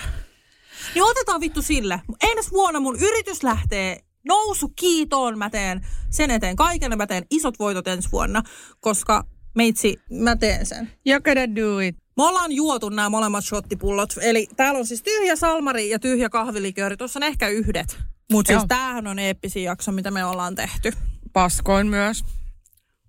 [0.94, 2.00] Niin otetaan vittu sille.
[2.22, 5.38] Ensi vuonna mun yritys lähtee nousu kiitoon.
[5.38, 6.98] Mä teen sen eteen kaiken.
[6.98, 8.42] Mä teen isot voitot ensi vuonna,
[8.80, 10.90] koska meitsi, mä teen sen.
[11.06, 11.96] You gotta do it.
[12.16, 14.14] Me ollaan juotu nämä molemmat shottipullot.
[14.20, 16.96] Eli täällä on siis tyhjä salmari ja tyhjä kahvilikööri.
[16.96, 17.98] Tuossa on ehkä yhdet.
[18.32, 20.92] Mutta siis tämähän on eeppisin jakso, mitä me ollaan tehty.
[21.32, 22.24] Paskoin myös.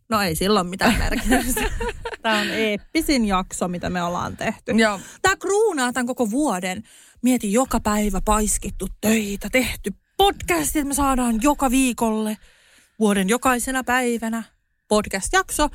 [0.10, 1.62] No ei silloin mitään merkitystä.
[2.22, 4.72] Tämä on eeppisin jakso, mitä me ollaan tehty.
[4.72, 5.00] Joo.
[5.22, 6.84] Tämä kruunaa tämän koko vuoden.
[7.22, 12.38] Mieti joka päivä paiskittu töitä, tehty podcastit, että me saadaan joka viikolle,
[13.00, 14.44] vuoden jokaisena päivänä
[14.88, 15.70] podcast-jakso.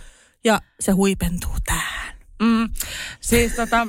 [0.44, 2.14] Ja se huipentuu tähän.
[2.42, 2.68] Mm,
[3.20, 3.86] siis tota,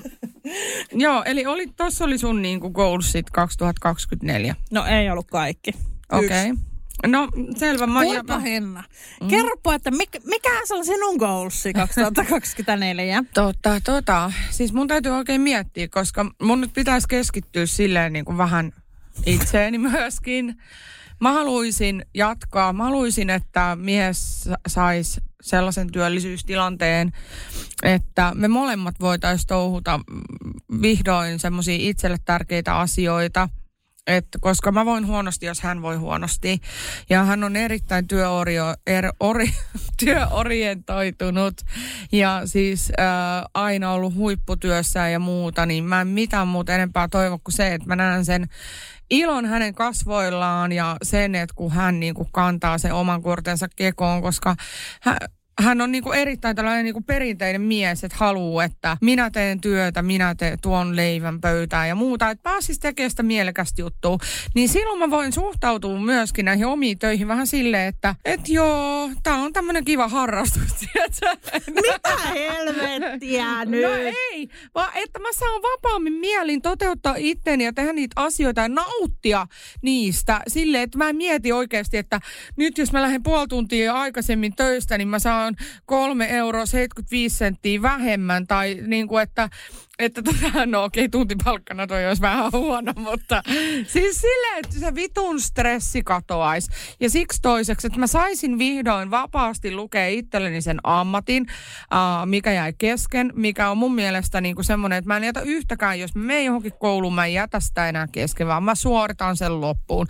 [1.05, 4.55] joo, eli oli, tossa oli sun niinku goalsit 2024.
[4.71, 5.71] No ei ollut kaikki.
[6.11, 6.51] Okei.
[6.51, 6.68] Okay.
[7.07, 7.27] No
[7.57, 7.87] selvä.
[7.87, 8.83] Mä Kuinka Henna?
[9.21, 9.27] Mm.
[9.27, 13.23] Kerropa, että mikä, mikä on sinun goalsi 2024?
[13.33, 14.31] Totta, tota.
[14.49, 18.71] Siis mun täytyy oikein miettiä, koska mun nyt pitäisi keskittyä silleen niin kuin vähän
[19.25, 20.57] itseeni myöskin.
[21.19, 22.73] Mä haluaisin jatkaa.
[22.73, 27.11] Mä haluaisin, että mies saisi sellaisen työllisyystilanteen,
[27.83, 29.99] että me molemmat voitaisiin touhuta
[30.81, 33.49] vihdoin semmoisia itselle tärkeitä asioita–
[34.07, 36.61] että koska mä voin huonosti, jos hän voi huonosti.
[37.09, 39.49] Ja hän on erittäin työorio, er, ori,
[40.03, 41.61] työorientoitunut
[42.11, 47.39] ja siis ää, aina ollut huipputyössä ja muuta, niin mä en mitään muuta enempää toivo
[47.43, 48.47] kuin se, että mä näen sen
[49.09, 54.21] ilon hänen kasvoillaan ja sen, että kun hän niin kuin kantaa sen oman kortensa kekoon,
[54.21, 54.55] koska
[55.01, 55.17] hän,
[55.59, 60.35] hän on niinku erittäin tällainen niinku perinteinen mies, että haluaa, että minä teen työtä, minä
[60.35, 64.17] teen tuon leivän pöytään ja muuta, että pääsisi tekemään sitä mielekästä juttua.
[64.55, 69.35] Niin silloin mä voin suhtautua myöskin näihin omiin töihin vähän silleen, että et joo, tää
[69.35, 70.79] on tämmönen kiva harrastus,
[71.75, 73.83] Mitä helvettiä nyt?
[73.83, 73.89] No
[74.31, 79.47] ei, vaan että mä saan vapaammin mielin toteuttaa itteni ja tehdä niitä asioita ja nauttia
[79.81, 82.19] niistä silleen, että mä en mieti oikeasti, että
[82.55, 87.37] nyt jos mä lähden puoli tuntia aikaisemmin töistä, niin mä saan on 3 euroa 75
[87.37, 89.49] senttiä vähemmän tai niin kuin, että
[89.99, 93.43] että tota, no okei, okay, tuntipalkkana toi olisi vähän huono, mutta
[93.87, 96.71] siis silleen, että se vitun stressi katoaisi.
[96.99, 101.47] Ja siksi toiseksi, että mä saisin vihdoin vapaasti lukea itselleni sen ammatin,
[101.93, 105.41] uh, mikä jäi kesken, mikä on mun mielestä niin kuin semmoinen, että mä en jätä
[105.41, 109.37] yhtäkään, jos mä menen johonkin kouluun, mä en jätä sitä enää kesken, vaan mä suoritan
[109.37, 110.07] sen loppuun.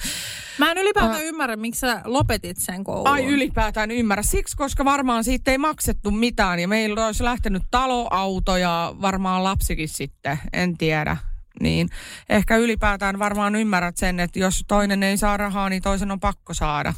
[0.57, 3.07] Mä en ylipäätään uh, ymmärrä, miksi sä lopetit sen koulun.
[3.07, 4.23] Ai ylipäätään ymmärrä.
[4.23, 9.78] Siksi, koska varmaan siitä ei maksettu mitään ja meillä olisi lähtenyt taloauto ja varmaan lapsi
[9.80, 11.17] lapsikin sitten, en tiedä.
[11.61, 11.89] Niin
[12.30, 16.53] ehkä ylipäätään varmaan ymmärrät sen, että jos toinen ei saa rahaa, niin toisen on pakko
[16.53, 16.93] saada.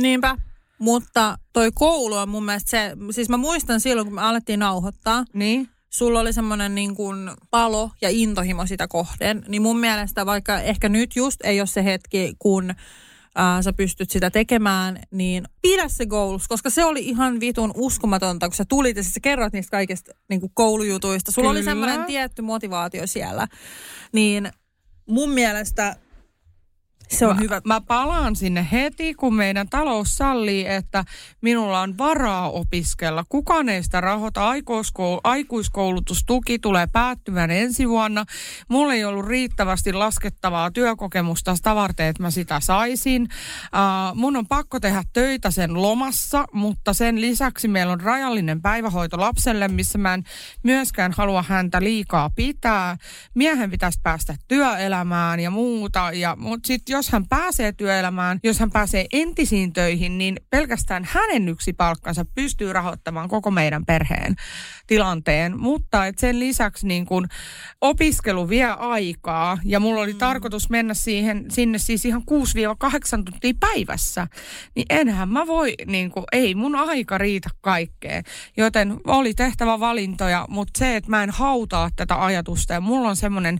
[0.00, 0.36] Niinpä.
[0.78, 5.24] Mutta toi koulu on mun mielestä se, siis mä muistan silloin, kun me alettiin nauhoittaa.
[5.32, 10.60] Niin sulla oli semmoinen niin kuin palo ja intohimo sitä kohden, niin mun mielestä vaikka
[10.60, 12.74] ehkä nyt just ei ole se hetki, kun
[13.34, 18.48] ää, sä pystyt sitä tekemään, niin pidä se goals, koska se oli ihan vitun uskomatonta,
[18.48, 21.32] kun sä tulit ja sä kerroit niistä kaikista niin kuin koulujutuista.
[21.32, 21.58] Sulla Kyllä.
[21.58, 23.48] oli semmoinen tietty motivaatio siellä.
[24.12, 24.50] Niin
[25.06, 25.96] mun mielestä
[27.14, 27.60] se on mä, hyvä.
[27.64, 31.04] Mä palaan sinne heti, kun meidän talous sallii, että
[31.40, 33.24] minulla on varaa opiskella.
[33.28, 34.48] Kukaan ei sitä rahoita.
[35.24, 38.24] aikuiskoulutustuki tulee päättymään ensi vuonna.
[38.68, 43.22] Mulla ei ollut riittävästi laskettavaa työkokemusta sitä varten, että mä sitä saisin.
[43.22, 49.20] Uh, mun on pakko tehdä töitä sen lomassa, mutta sen lisäksi meillä on rajallinen päivähoito
[49.20, 50.24] lapselle, missä mä en
[50.62, 52.96] myöskään halua häntä liikaa pitää.
[53.34, 56.10] Miehen pitäisi päästä työelämään ja muuta.
[56.12, 61.08] Ja, mutta sitten jos jos hän pääsee työelämään, jos hän pääsee entisiin töihin, niin pelkästään
[61.10, 64.34] hänen yksi palkkansa pystyy rahoittamaan koko meidän perheen
[64.86, 65.60] tilanteen.
[65.60, 67.26] Mutta et sen lisäksi niin kun
[67.80, 70.18] opiskelu vie aikaa ja mulla oli mm.
[70.18, 74.26] tarkoitus mennä siihen, sinne siis ihan 6-8 tuntia päivässä.
[74.74, 78.24] Niin enhän mä voi, niin kun, ei mun aika riitä kaikkeen.
[78.56, 83.16] Joten oli tehtävä valintoja, mutta se, että mä en hautaa tätä ajatusta ja mulla on
[83.16, 83.58] semmoinen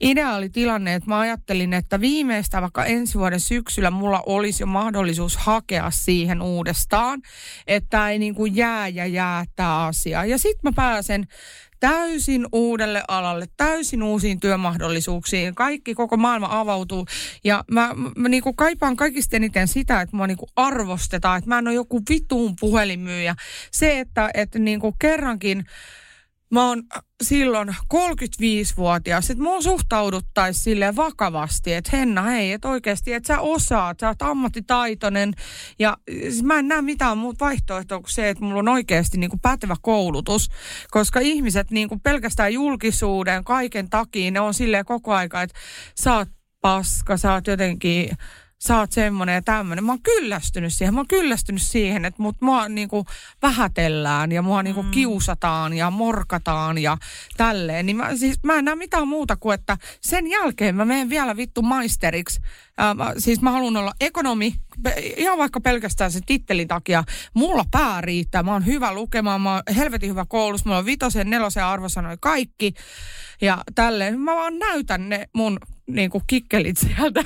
[0.00, 5.36] ideaali tilanne, että mä ajattelin, että viimeistä vaikka ensi vuoden syksyllä mulla olisi jo mahdollisuus
[5.36, 7.22] hakea siihen uudestaan,
[7.66, 10.24] että ei niin kuin jää ja jää tämä asia.
[10.24, 11.26] Ja sitten mä pääsen
[11.80, 15.54] täysin uudelle alalle, täysin uusiin työmahdollisuuksiin.
[15.54, 17.06] Kaikki, koko maailma avautuu.
[17.44, 21.48] Ja mä, mä niin kuin kaipaan kaikista eniten sitä, että mua niin kuin arvostetaan, että
[21.48, 23.34] mä en ole joku vituun puhelinmyyjä.
[23.72, 25.64] Se, että, että niin kuin kerrankin
[26.50, 26.82] mä oon
[27.22, 34.00] silloin 35-vuotias, että mun suhtauduttaisiin sille vakavasti, että Henna, hei, että oikeasti, että sä osaat,
[34.00, 35.34] sä oot ammattitaitoinen.
[35.78, 39.30] Ja siis mä en näe mitään muuta vaihtoehtoa kuin se, että mulla on oikeasti niin
[39.30, 40.48] kuin pätevä koulutus,
[40.90, 45.58] koska ihmiset niin kuin pelkästään julkisuuden, kaiken takia, ne on silleen koko aika, että
[46.00, 46.28] sä oot
[46.60, 48.10] paska, sä oot jotenkin
[48.58, 49.84] sä oot semmonen ja tämmönen.
[49.84, 50.94] Mä oon kyllästynyt siihen.
[50.94, 53.06] Mä oon kyllästynyt siihen, että mut mua niinku
[53.42, 54.90] vähätellään ja mua niinku mm.
[54.90, 56.98] kiusataan ja morkataan ja
[57.36, 57.86] tälleen.
[57.86, 61.36] Niin mä, siis mä en näe mitään muuta kuin, että sen jälkeen mä menen vielä
[61.36, 62.40] vittu maisteriksi.
[62.80, 64.54] Äh, mä, siis mä haluan olla ekonomi,
[65.16, 67.04] ihan vaikka pelkästään sen tittelin takia.
[67.34, 68.42] Mulla pää riittää.
[68.42, 70.68] Mä oon hyvä lukemaan, mä oon helvetin hyvä koulussa.
[70.68, 72.74] Mulla on vitosen, nelosen arvosanoi kaikki.
[73.40, 74.20] Ja tälleen.
[74.20, 77.24] Mä vaan näytän ne mun niin kuin kikkelit sieltä.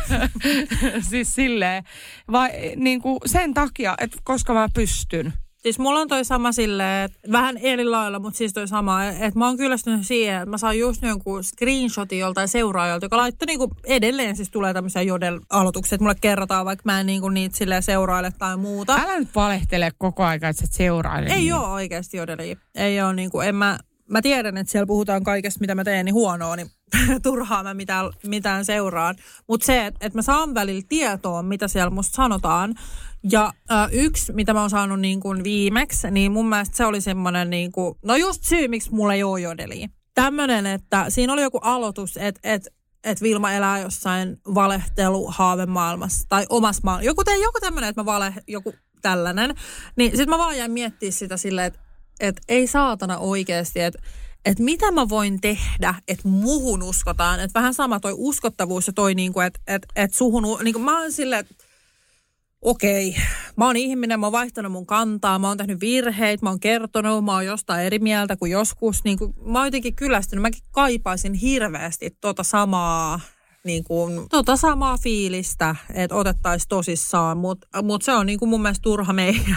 [1.11, 1.85] siis silleen,
[2.33, 5.33] vai niin kuin sen takia, että koska mä pystyn.
[5.63, 9.39] Siis mulla on toi sama silleen, että vähän eri lailla, mutta siis toi sama, että
[9.39, 13.71] mä oon kyllästynyt siihen, että mä saan just jonkun screenshotin joltain seuraajalta, joka laittoi niinku
[13.85, 18.33] edelleen siis tulee tämmöisiä jodel-aloituksia, että mulle kerrotaan, vaikka mä en niinku niitä silleen seuraile
[18.39, 19.01] tai muuta.
[19.03, 21.31] Älä nyt valehtele koko aika, että sä seuraile.
[21.31, 21.55] Ei niin.
[21.55, 22.59] ole oikeasti jodeli.
[22.75, 23.79] Ei ole niinku, en mä,
[24.11, 26.71] mä tiedän, että siellä puhutaan kaikesta, mitä mä teen, niin huonoa, niin
[27.23, 29.17] turhaa mä mitään, mitään seuraan.
[29.49, 32.75] Mutta se, että et mä saan välillä tietoa, mitä siellä musta sanotaan.
[33.31, 37.01] Ja äh, yksi, mitä mä oon saanut niin kuin viimeksi, niin mun mielestä se oli
[37.01, 37.73] semmoinen, niin
[38.05, 39.87] no just syy, miksi mulla ei ole jodeli.
[40.15, 42.69] Tämmöinen, että siinä oli joku aloitus, että et,
[43.05, 47.07] et Vilma elää jossain valehtelu haavemaailmassa tai omassa maailmassa.
[47.07, 49.55] Joku, joku tämmöinen, että mä vale, joku tällainen.
[49.97, 51.81] Niin sit mä vaan jäin miettimään sitä silleen, että
[52.21, 53.99] et ei saatana oikeasti, että
[54.45, 57.41] että mitä mä voin tehdä, että muhun uskotaan.
[57.41, 61.13] Että vähän sama toi uskottavuus ja toi, niinku, että et, et suhun, niinku, mä oon
[61.13, 61.45] silleen,
[62.63, 63.17] okei,
[63.57, 67.25] mä oon ihminen, mä oon vaihtanut mun kantaa, mä oon tehnyt virheitä, mä oon kertonut,
[67.25, 69.05] mä oon jostain eri mieltä kuin joskus.
[69.05, 73.21] Niin kuin, mä oon jotenkin kyllästynyt, mäkin kaipaisin hirveästi tota samaa
[73.65, 78.63] niin kuin, tota samaa fiilistä, että otettaisiin tosissaan, mutta mut se on niin kuin mun
[78.63, 79.57] mielestä turha meidän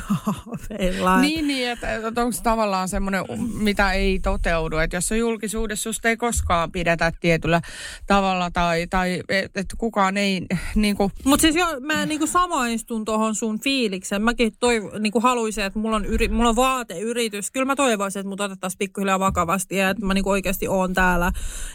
[1.22, 5.84] Niin, niin että, että onko se tavallaan semmoinen, mitä ei toteudu, että jos on julkisuudessa,
[5.84, 7.62] susta ei koskaan pidetä tietyllä
[8.08, 10.46] tavalla tai, tai että et kukaan ei
[10.76, 11.12] niin kuin...
[11.24, 14.22] Mutta siis jo, mä niin kuin samaistun tuohon sun fiilikseen.
[14.22, 17.52] Mäkin toi, niin kuin haluaisin, että mulla on, yri, mulla on vaateyritys.
[17.52, 20.94] Kyllä mä toivoisin, että mut otettaisiin pikkuhiljaa vakavasti ja että mä niin kuin oikeasti oon
[20.94, 21.32] täällä.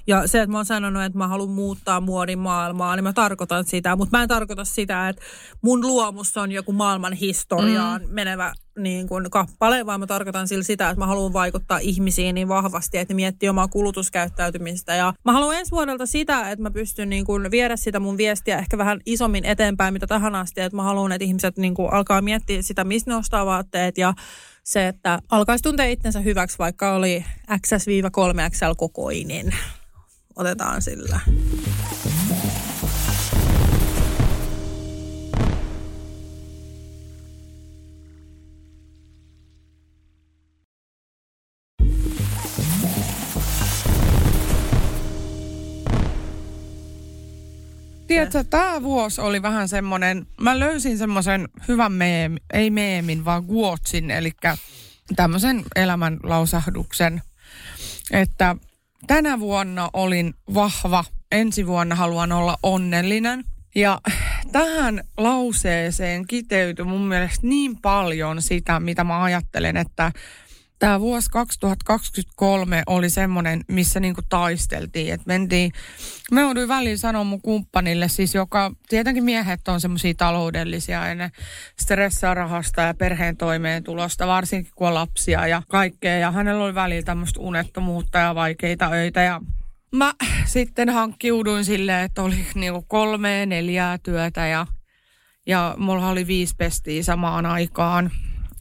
[0.06, 3.12] Ja se, että mä oon sanonut, että mä haluan muuttaa mua muodin maailmaa, niin mä
[3.12, 3.96] tarkoitan sitä.
[3.96, 5.22] Mutta mä en tarkoita sitä, että
[5.62, 8.14] mun luomus on joku maailman historiaan mm.
[8.14, 12.48] menevä niin kuin kappale, vaan mä tarkoitan sillä sitä, että mä haluan vaikuttaa ihmisiin niin
[12.48, 14.94] vahvasti, että ne miettii omaa kulutuskäyttäytymistä.
[14.94, 18.58] Ja mä haluan ensi vuodelta sitä, että mä pystyn niin kuin viedä sitä mun viestiä
[18.58, 20.60] ehkä vähän isommin eteenpäin, mitä tähän asti.
[20.60, 24.14] Että mä haluan, että ihmiset niin kuin alkaa miettiä sitä, mistä ne ostaa vaatteet ja
[24.64, 29.54] se, että alkaisi tuntea itsensä hyväksi, vaikka oli XS-3XL kokoinen.
[30.36, 31.20] Otetaan sillä.
[48.10, 54.10] Tiedätkö, tämä vuosi oli vähän semmoinen, mä löysin semmoisen hyvän meemi, ei meemin, vaan guotsin,
[54.10, 54.30] eli
[55.16, 57.22] tämmöisen elämänlausahduksen,
[58.10, 58.56] että
[59.06, 63.44] tänä vuonna olin vahva, ensi vuonna haluan olla onnellinen.
[63.74, 64.00] Ja
[64.52, 70.12] tähän lauseeseen kiteytyi mun mielestä niin paljon sitä, mitä mä ajattelen, että
[70.80, 75.14] tämä vuosi 2023 oli semmoinen, missä niinku taisteltiin.
[75.14, 75.72] Että mentiin,
[76.32, 81.30] me jouduin väliin sanoa mun kumppanille, siis joka, tietenkin miehet on semmoisia taloudellisia ja ne
[81.80, 86.18] stressaa rahasta ja perheen toimeentulosta, varsinkin kun on lapsia ja kaikkea.
[86.18, 89.40] Ja hänellä oli välillä tämmöistä unettomuutta ja vaikeita öitä ja
[89.92, 90.14] mä
[90.44, 94.66] sitten hankkiuduin silleen, että oli niinku kolme, neljää työtä ja,
[95.46, 98.10] ja mulla oli viisi pestiä samaan aikaan.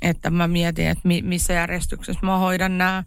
[0.01, 3.03] Että mä mietin, että mi, missä järjestyksessä mä hoidan nämä.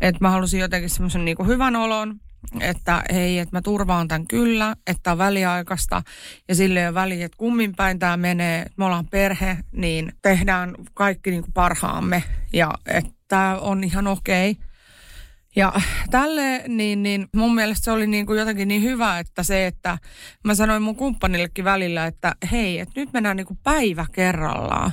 [0.00, 2.20] Että mä halusin jotenkin semmoisen niinku hyvän olon,
[2.60, 6.02] että hei, että mä turvaan tämän kyllä, että on väliaikaista
[6.48, 11.30] ja sille on väliä, että kummin päin tämä menee, me ollaan perhe, niin tehdään kaikki
[11.30, 12.22] niin kuin parhaamme
[12.52, 14.50] ja että on ihan okei.
[14.50, 14.64] Okay.
[15.56, 15.72] Ja
[16.10, 19.98] tälle, niin, niin mun mielestä se oli niin kuin jotenkin niin hyvä, että se, että
[20.44, 24.92] mä sanoin mun kumppanillekin välillä, että hei, että nyt mennään niin kuin päivä kerrallaan.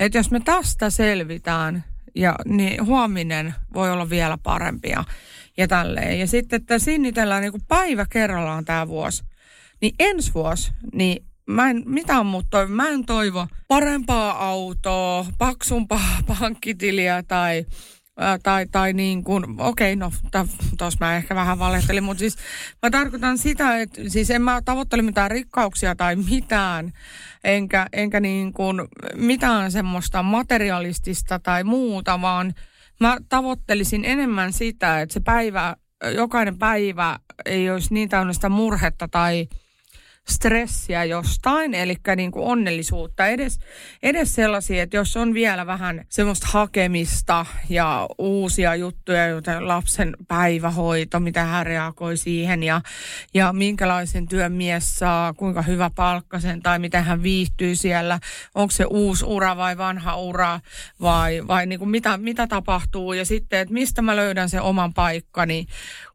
[0.00, 1.84] Että jos me tästä selvitään,
[2.14, 5.04] ja niin huominen voi olla vielä parempia
[5.56, 6.20] ja tälleen.
[6.20, 9.24] Ja sitten, että sinnitellään niin päivä kerrallaan tämä vuosi.
[9.80, 12.74] Niin ensi vuosi, niin mä en mitään muuta toivo.
[12.74, 17.66] Mä en toivo parempaa autoa, paksumpaa pankkitiliä tai
[18.42, 20.12] tai, tai niin kuin, okei, okay, no
[20.78, 22.36] tuossa mä ehkä vähän valehtelin, mutta siis
[22.82, 26.92] mä tarkoitan sitä, että siis en mä tavoittele mitään rikkauksia tai mitään,
[27.44, 28.80] enkä, enkä niin kuin
[29.14, 32.54] mitään semmoista materialistista tai muuta, vaan
[33.00, 35.76] mä tavoittelisin enemmän sitä, että se päivä,
[36.14, 39.48] jokainen päivä ei olisi niin täynnä sitä murhetta tai
[40.30, 43.26] stressiä jostain, eli niin kuin onnellisuutta.
[43.26, 43.58] Edes,
[44.02, 51.20] edes sellaisia, että jos on vielä vähän semmoista hakemista ja uusia juttuja, joten lapsen päivähoito,
[51.20, 52.80] mitä hän reagoi siihen ja,
[53.34, 58.20] ja minkälaisen työn mies saa, kuinka hyvä palkkasen tai miten hän viihtyy siellä,
[58.54, 60.60] onko se uusi ura vai vanha ura
[61.00, 64.94] vai, vai niin kuin mitä, mitä tapahtuu ja sitten, että mistä mä löydän sen oman
[64.94, 65.66] paikkani,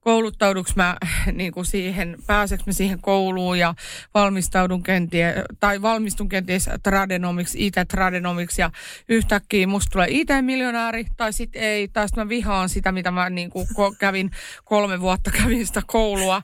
[0.06, 0.97] kouluttauduks mä
[1.32, 3.76] niin kuin siihen, pääseks mä siihen kouluun ja
[4.14, 8.72] valmistaudun kenties, tai valmistun kenties tradenomiksi, IT-tradenomiksi ja
[9.10, 13.49] yhtäkkiä musta tulee IT-miljonääri tai sitten ei, tai sitten mä vihaan sitä, mitä mä niin
[13.49, 13.68] kuin
[13.99, 14.32] kävin
[14.66, 16.41] kolme vuotta kävin sitä koulua.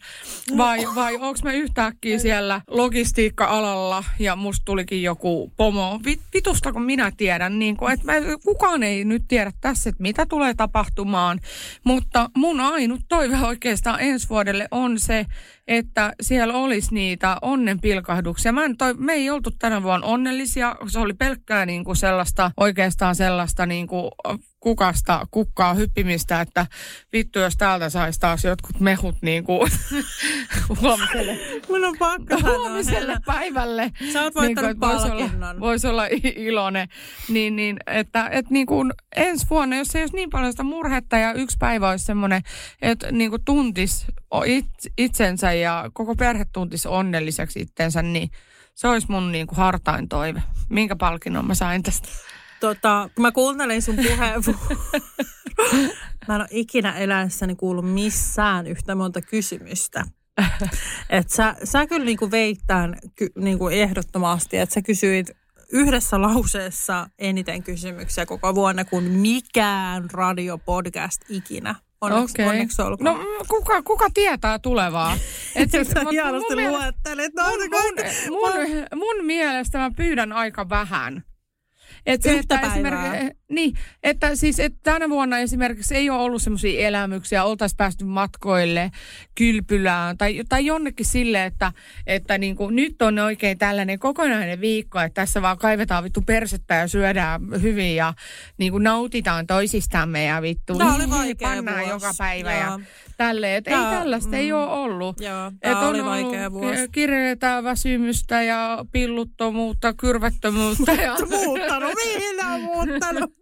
[0.57, 5.99] Vai, vai onko mä yhtäkkiä siellä logistiikka-alalla ja musta tulikin joku pomo.
[6.33, 8.13] Vitusta kun minä tiedän, niin kuin, että mä,
[8.45, 11.39] kukaan ei nyt tiedä tässä, että mitä tulee tapahtumaan,
[11.83, 15.25] mutta mun ainut toive oikeastaan ensi vuodelle on se,
[15.67, 18.51] että siellä olisi niitä onnenpilkahduksia.
[18.51, 22.51] Mä en toi, me ei oltu tänä vuonna onnellisia, se oli pelkkää niin kuin sellaista,
[22.57, 24.11] oikeastaan sellaista niin kuin
[24.59, 26.65] kukasta kukkaa hyppimistä, että
[27.13, 29.71] vittu jos täältä saisi taas jotkut mehut niin kuin
[30.81, 31.37] huomiselle.
[31.69, 33.91] Mun on pakko Huomiselle päivälle.
[34.13, 36.87] Sä oot voittanut niin kuin, voisi olla, vois olla iloinen.
[37.29, 41.17] Niin, niin, että, että niin kuin ensi vuonna, jos ei olisi niin paljon sitä murhetta
[41.17, 42.41] ja yksi päivä olisi semmoinen,
[42.81, 44.05] että niin kuin tuntis
[44.97, 48.29] itsensä ja koko perhe tuntisi onnelliseksi itsensä, niin
[48.75, 50.43] se olisi mun niin kuin hartain toive.
[50.69, 52.07] Minkä palkinnon mä sain tästä?
[52.59, 54.81] Tota, kun mä kuuntelin sun puheenvuoron,
[56.27, 60.05] mä en ole ikinä eläessäni kuullut missään yhtä monta kysymystä.
[61.09, 65.31] Et sä, sä kyllä niinku veit tämän ky, niinku ehdottomasti, että sä kysyit
[65.71, 71.75] yhdessä lauseessa eniten kysymyksiä koko vuonna kuin mikään radiopodcast ikinä.
[72.01, 72.45] Onneksi, okay.
[72.45, 73.05] onneksi olkoon.
[73.05, 75.13] No kuka, kuka tietää tulevaa?
[75.55, 77.31] Et siis, Sä hienosti luettelet.
[77.35, 77.69] Mun,
[78.29, 81.23] mun, mun, mun mielestä mä pyydän aika vähän.
[82.05, 83.73] Et se, että esimerkiksi, niin,
[84.03, 88.91] että siis että tänä vuonna esimerkiksi ei ole ollut semmoisia elämyksiä, oltaisiin päästy matkoille,
[89.35, 91.71] kylpylään tai, tai jonnekin sille, että,
[92.07, 96.75] että niin kuin, nyt on oikein tällainen kokonainen viikko, että tässä vaan kaivetaan vittu persettä
[96.75, 98.13] ja syödään hyvin ja
[98.57, 101.91] niin kuin nautitaan toisistamme ja vittu Tämä oli vaikea pannaan vuosi.
[101.91, 102.61] joka päivä Joo.
[102.61, 102.79] ja
[103.17, 103.57] tälleen.
[103.57, 105.21] Että ei tällaista, mm, ei ole ollut.
[105.21, 106.87] Joo, tämä oli on vaikea ollut vuosi.
[106.91, 110.91] kireetä väsymystä ja pilluttomuutta, kyrvättömyyttä.
[110.91, 111.15] ja...
[111.45, 113.31] muuttanut, mihin on muuttanut?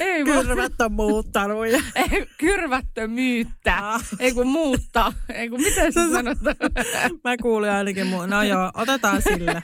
[0.00, 1.66] ei vaan- Kyrvät on muuttanut.
[1.68, 1.78] Ja...
[2.12, 3.74] Ei, Kyrvättömyyttä.
[3.78, 4.04] Ah.
[4.18, 5.12] Ei kun muuttaa.
[5.34, 6.56] Ei kun miten se sanotaan?
[7.24, 8.26] Mä kuulin ainakin muu.
[8.26, 9.62] No joo, otetaan sille.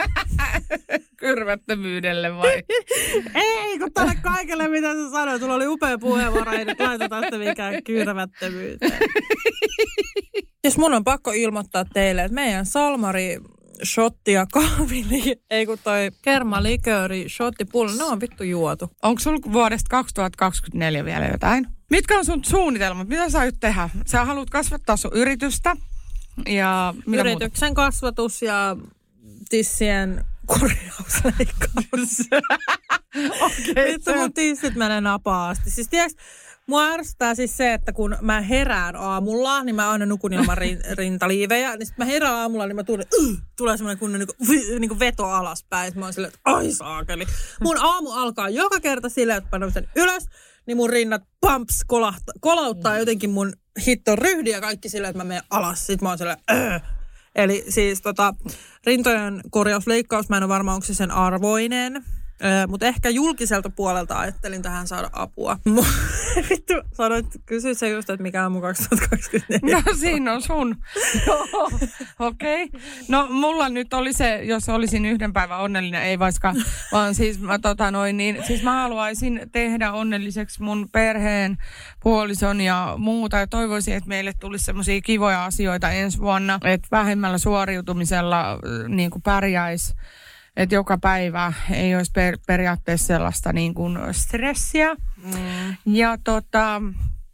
[1.17, 2.63] Kyrvättömyydelle vai?
[3.35, 5.41] Ei, kun tälle kaikelle, mitä sä sanoit.
[5.41, 8.99] Tulla oli upea puheenvuoro, ei nyt laiteta sitä mikään kyrmättömyyteen.
[10.63, 13.39] Siis mun on pakko ilmoittaa teille, että meidän Salmari
[13.85, 18.91] shotti ja kahvili, ei kun toi kermalikööri, shottipullo, ne on vittu juotu.
[19.03, 21.67] Onko sulla vuodesta 2024 vielä jotain?
[21.91, 23.09] Mitkä on sun suunnitelmat?
[23.09, 23.91] Mitä sä aiot tehdä?
[24.07, 25.77] Sä haluat kasvattaa sun yritystä
[26.49, 27.45] ja mitä muuta?
[27.45, 28.77] Yrityksen kasvatus ja
[29.49, 32.29] tissien korjausleikkaus.
[33.41, 35.71] Okei, Vittu mun tissit menee napaasti.
[35.71, 36.15] Siis tiiäks,
[36.69, 40.79] mua ärsyttää siis se, että kun mä herään aamulla, niin mä aina nukun ilman rin,
[40.99, 41.77] rintaliivejä.
[41.77, 44.99] Niin sit mä herään aamulla, niin mä tunnen, uh, tulee semmoinen kunnon niinku, vi- niinku
[44.99, 45.91] veto alaspäin.
[45.93, 47.27] Sit mä oon silleen, että ai saakeli.
[47.61, 50.27] Mun aamu alkaa joka kerta silleen, että mä nousen ylös,
[50.67, 53.53] niin mun rinnat pumps kolahta, kolauttaa jotenkin mun
[53.87, 55.87] hitto ryhdi ja kaikki silleen, että mä menen alas.
[55.87, 56.79] Sitten mä oon silleen, öö.
[57.35, 58.35] Eli siis tota,
[58.87, 62.05] rintojen korjausleikkaus, mä en ole varma, onko se sen arvoinen.
[62.45, 65.59] Öö, mutta ehkä julkiselta puolelta ajattelin tähän saada apua.
[66.51, 69.83] Vittu, sanoit, kysyit se just, että mikä on mun 2024.
[69.87, 70.77] No siinä on sun.
[71.27, 71.71] Joo,
[72.19, 72.65] okei.
[72.65, 72.81] Okay.
[73.09, 76.55] No mulla nyt oli se, jos olisin yhden päivän onnellinen, ei vaikka,
[76.93, 81.59] vaan siis mä, tota noin, niin, siis mä haluaisin tehdä onnelliseksi mun perheen,
[82.03, 83.37] puolison ja muuta.
[83.37, 89.23] Ja toivoisin, että meille tulisi semmoisia kivoja asioita ensi vuonna, että vähemmällä suoriutumisella niin kuin
[89.23, 89.95] pärjäisi
[90.57, 94.95] että joka päivä ei olisi per, periaatteessa sellaista niin kuin stressiä.
[94.95, 95.77] Mm.
[95.87, 96.83] Ja tota,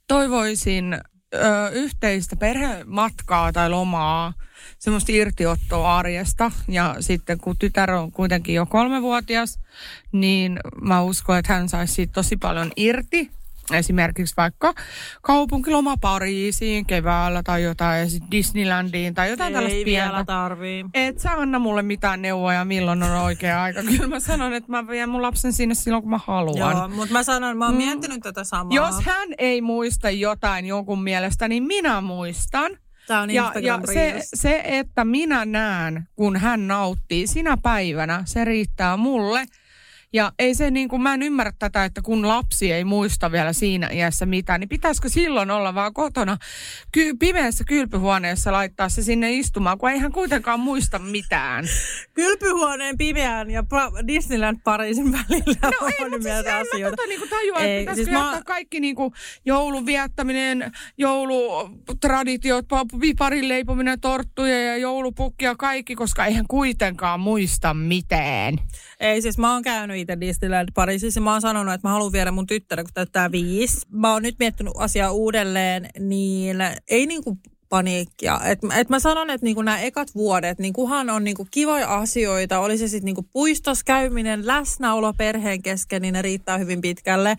[0.08, 0.98] toivoisin
[1.34, 4.32] ö, yhteistä perhematkaa tai lomaa,
[4.78, 6.50] semmoista irtiottoa arjesta.
[6.68, 9.60] Ja sitten kun tytär on kuitenkin jo kolmevuotias,
[10.12, 13.30] niin mä uskon, että hän saisi siitä tosi paljon irti
[13.72, 14.74] esimerkiksi vaikka
[15.22, 20.24] kaupunkiloma Pariisiin keväällä tai jotain Disneylandiin tai jotain Ei tällaista vielä pientä.
[20.24, 20.84] tarvii.
[20.94, 23.82] Et sä anna mulle mitään neuvoja, milloin on oikea aika.
[23.82, 26.76] Kyllä mä sanon, että mä vien mun lapsen sinne silloin, kun mä haluan.
[26.76, 27.78] Joo, mutta mä sanon, mä oon mm.
[27.78, 28.74] miettinyt tätä samaa.
[28.74, 32.72] Jos hän ei muista jotain jonkun mielestä, niin minä muistan.
[33.06, 38.44] Tää on Ja, ja se, se, että minä näen, kun hän nauttii sinä päivänä, se
[38.44, 39.46] riittää mulle.
[40.12, 43.52] Ja ei se niin kuin, mä en ymmärrä tätä, että kun lapsi ei muista vielä
[43.52, 46.36] siinä iässä mitään, niin pitäisikö silloin olla vaan kotona
[46.92, 51.64] ky- pimeässä kylpyhuoneessa laittaa se sinne istumaan, kun ei hän kuitenkaan muista mitään.
[52.14, 56.28] Kylpyhuoneen pimeän ja pra- Disneyland Pariisin välillä No on ei, mutta
[56.64, 59.12] siis en mä tota niinku tajua, Ei, että siis mä- kaikki niinku
[59.44, 62.66] joulun viettäminen, joulutraditiot,
[63.00, 68.54] viparin leipominen, torttuja ja joulupukki ja kaikki, koska eihän kuitenkaan muista mitään.
[69.00, 72.30] Ei, siis mä oon käynyt itse Disneyland Pariisissa mä oon sanonut, että mä haluan viedä
[72.30, 73.86] mun tyttären, kun täyttää viisi.
[73.90, 76.56] Mä oon nyt miettinyt asiaa uudelleen, niin
[76.88, 77.38] ei niinku
[77.68, 78.40] paniikkia.
[78.44, 82.58] Et, et mä sanon, että niinku nämä ekat vuodet, niin kuhan on niinku kivoja asioita,
[82.58, 87.36] oli se sitten niinku puistossa käyminen, läsnäolo perheen kesken, niin ne riittää hyvin pitkälle.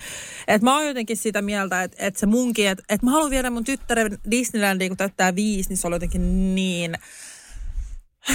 [0.48, 3.50] Et mä oon jotenkin sitä mieltä, että et se munkin, että et mä haluan viedä
[3.50, 6.96] mun tyttären Disneylandiin, kun täyttää viisi, niin se oli jotenkin niin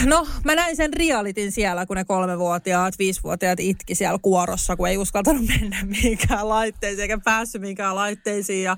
[0.05, 4.99] No, mä näin sen realitin siellä, kun ne kolmevuotiaat, viisivuotiaat itki siellä kuorossa, kun ei
[4.99, 8.65] uskaltanut mennä mihinkään laitteisiin eikä päässyt mihinkään laitteisiin.
[8.65, 8.77] Ja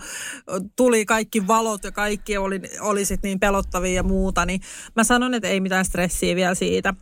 [0.77, 4.61] tuli kaikki valot ja kaikki oli, oli sit niin pelottavia ja muuta, niin
[4.97, 6.95] mä sanon, että ei mitään stressiä vielä siitä,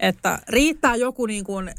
[0.00, 1.74] että riittää joku niin kuin äh,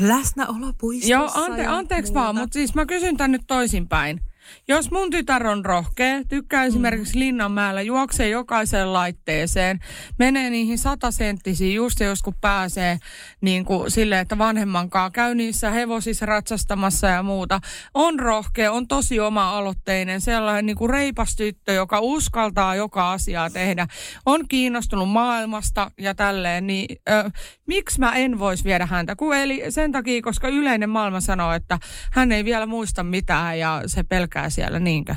[0.00, 4.20] läsnäolo puistossa Joo, ante, anteeksi vaan, mutta siis mä kysyn tän nyt toisinpäin.
[4.68, 9.80] Jos mun tytär on rohkea, tykkää esimerkiksi Linnanmäellä, juoksee jokaiseen laitteeseen,
[10.18, 12.98] menee niihin satasenttisiin just jos kun pääsee
[13.40, 17.60] niin kuin silleen, että vanhemmankaan käy niissä hevosissa ratsastamassa ja muuta.
[17.94, 23.86] On rohkea, on tosi oma-aloitteinen, sellainen niin kuin reipas tyttö, joka uskaltaa joka asiaa tehdä.
[24.26, 27.30] On kiinnostunut maailmasta ja tälleen, niin ö,
[27.66, 29.16] miksi mä en voisi viedä häntä?
[29.16, 31.78] Kun eli sen takia, koska yleinen maailma sanoo, että
[32.12, 35.14] hän ei vielä muista mitään ja se pelkää siellä, niinkö?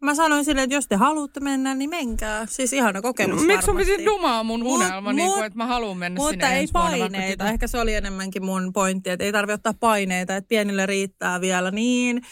[0.00, 2.46] Mä sanoin silleen, että jos te haluatte mennä, niin menkää.
[2.46, 3.92] Siis ihana kokemus Miksi sun varmasti.
[3.96, 6.66] piti dumaa mun Mut- unelma, niin kuin, mut- että mä haluan mennä Mutta sinne ei
[6.74, 7.44] vuonna, vaikka paineita.
[7.44, 11.40] tytö- Ehkä se oli enemmänkin mun pointti, että ei tarvitse ottaa paineita, että pienille riittää
[11.40, 12.22] vielä niin,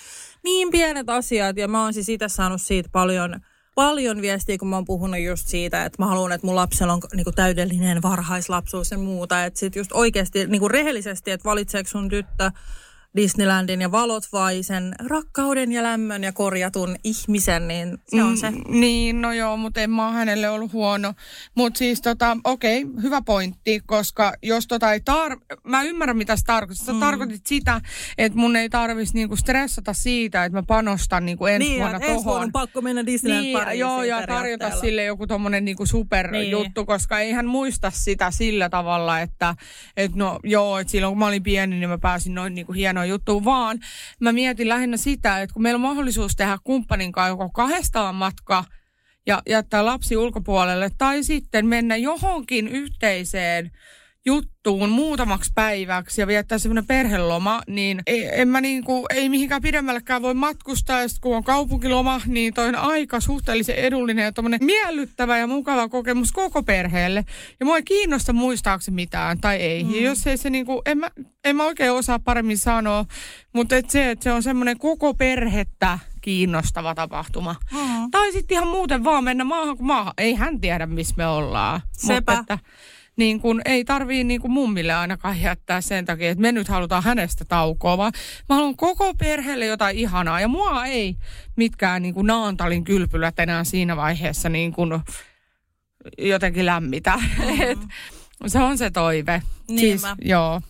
[0.45, 1.57] niin pienet asiat.
[1.57, 3.41] Ja mä oon siis itse saanut siitä paljon,
[3.75, 7.01] paljon viestiä, kun mä oon puhunut just siitä, että mä haluan, että mun lapsella on
[7.15, 9.45] niinku täydellinen varhaislapsuus ja muuta.
[9.45, 12.51] Että sit just oikeasti niinku rehellisesti, että valitseeko sun tyttö
[13.17, 18.51] Disneylandin ja valot vai sen rakkauden ja lämmön ja korjatun ihmisen, niin se on se.
[18.51, 21.15] Mm, niin, no joo, mutta en mä oon hänelle ollut huono.
[21.55, 25.37] Mutta siis tota, okei, hyvä pointti, koska jos tota ei tar...
[25.65, 26.85] Mä ymmärrän, mitä sä tarkoitit.
[26.87, 27.01] Sä Mm.
[27.01, 27.81] tarkoitit sitä,
[28.19, 32.09] että mun ei tarvitsisi niinku stressata siitä, että mä panostan niinku ensi Niin, vuonna että
[32.13, 32.45] ensi vuonna tohon.
[32.45, 36.87] on pakko mennä Disneyland Niin, Pariisiin joo, ja tarjota sille joku tommonen niinku superjuttu, Niin.
[36.87, 39.55] koska ei hän muista sitä sillä tavalla, että
[39.97, 42.73] et no joo, että silloin kun mä olin pieni, niin mä pääsin noin niinku
[43.05, 43.79] hienoon juttuun, vaan.
[44.21, 48.65] Mä mietin lähinnä sitä, että kun meillä on mahdollisuus tehdä kumppanin kanssa joko kahdestaan matka
[49.27, 53.71] ja jättää lapsi ulkopuolelle, tai sitten mennä johonkin yhteiseen
[54.27, 60.23] juttuun muutamaksi päiväksi ja viettää semmoinen perheloma, niin ei, en mä niinku, ei mihinkään pidemmällekään
[60.23, 61.03] voi matkustaa.
[61.03, 65.89] Ja kun on kaupunkiloma, niin toi on aika suhteellisen edullinen ja tommonen miellyttävä ja mukava
[65.89, 67.25] kokemus koko perheelle.
[67.61, 69.85] Ja mua ei kiinnosta muistaako se mitään tai ei.
[69.85, 69.95] Mm.
[69.95, 71.11] Ja jos ei se niinku, en mä,
[71.45, 73.05] en mä oikein osaa paremmin sanoa,
[73.53, 77.55] mutta et se, että se on semmoinen koko perhettä kiinnostava tapahtuma.
[77.73, 78.11] Mm.
[78.11, 80.15] Tai sitten ihan muuten vaan mennä maahan kuin maahan.
[80.19, 81.81] Ei hän tiedä, missä me ollaan.
[81.93, 82.37] Sepä.
[82.37, 82.59] Mutta että,
[83.17, 87.03] niin kun ei tarvii niin kun mummille ainakaan jättää sen takia, että me nyt halutaan
[87.03, 88.13] hänestä taukoa, vaan
[88.49, 90.41] mä haluan koko perheelle jotain ihanaa.
[90.41, 91.17] Ja mua ei
[91.57, 94.91] mitkään niin kuin Naantalin kylpylät enää siinä vaiheessa niin kuin
[96.19, 97.17] jotenkin lämmitä.
[97.17, 97.61] Mm.
[97.71, 97.79] Et
[98.47, 99.43] se on se toive.
[99.69, 100.09] Niinpä.
[100.09, 100.61] Siis, joo.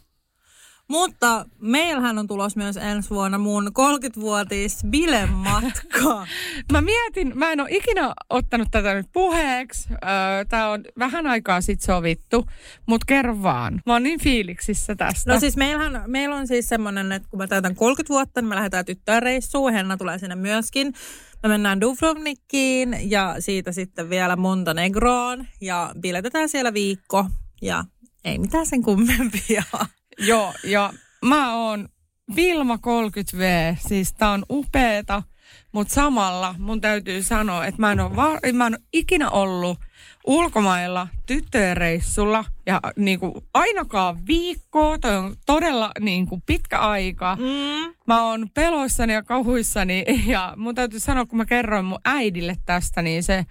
[0.89, 6.27] Mutta meillähän on tulos myös ensi vuonna mun 30-vuotis bilematka.
[6.73, 9.89] Mä mietin, mä en ole ikinä ottanut tätä nyt puheeksi.
[10.49, 12.47] Tämä on vähän aikaa sitten sovittu,
[12.87, 13.83] mutta kerro vaan.
[13.87, 15.33] Mä oon niin fiiliksissä tästä.
[15.33, 18.55] No siis meillähän, meillä on siis semmoinen, että kun mä täytän 30 vuotta, niin me
[18.55, 19.73] lähdetään tyttöreissuun.
[19.73, 20.93] Henna tulee sinne myöskin.
[21.43, 27.27] Me mennään Dubrovnikiin ja siitä sitten vielä Montenegroon ja biletetään siellä viikko
[27.63, 27.85] ja
[28.25, 29.63] ei mitään sen kummempia.
[30.19, 30.93] Joo, ja
[31.25, 31.89] mä oon
[32.37, 35.23] Vilma 30V, siis tää on upeeta,
[35.73, 39.79] mutta samalla mun täytyy sanoa, että mä en ole, va- mä en ole ikinä ollut
[40.27, 47.37] ulkomailla tyttöjen reissulla ja niin kuin ainakaan viikkoa, toi on todella niin kuin pitkä aika.
[47.37, 47.95] Mm.
[48.07, 53.03] Mä oon peloissani ja kauhuissani ja mun täytyy sanoa, kun mä kerroin mun äidille tästä,
[53.03, 53.47] niin se,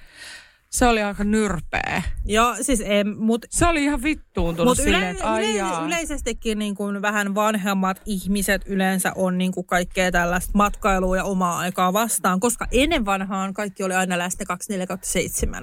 [0.74, 2.04] se oli aika nyrpeä.
[2.26, 5.86] Joo, siis ei, mut Se oli ihan vittuuntunut Mutta yle, silleen, että yle, jaa.
[5.86, 11.58] yleisestikin niin kuin vähän vanhemmat ihmiset yleensä on niin kuin kaikkea tällaista matkailua ja omaa
[11.58, 14.46] aikaa vastaan, koska ennen vanhaan kaikki oli aina läsnä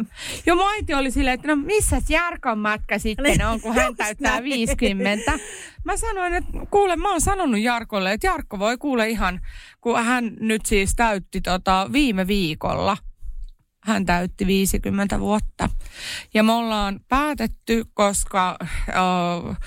[0.00, 0.06] 24-7.
[0.46, 4.32] Joo, mun äiti oli silleen, että no missä Jarkon matka sitten on, kun hän täyttää
[4.32, 4.44] näin.
[4.44, 5.38] 50.
[5.84, 9.40] Mä sanoin, että kuule, mä oon sanonut Jarkolle, että Jarkko voi kuule ihan,
[9.80, 12.96] kun hän nyt siis täytti tota viime viikolla.
[13.82, 15.68] Hän täytti 50 vuotta.
[16.34, 19.58] Ja me ollaan päätetty, koska äh,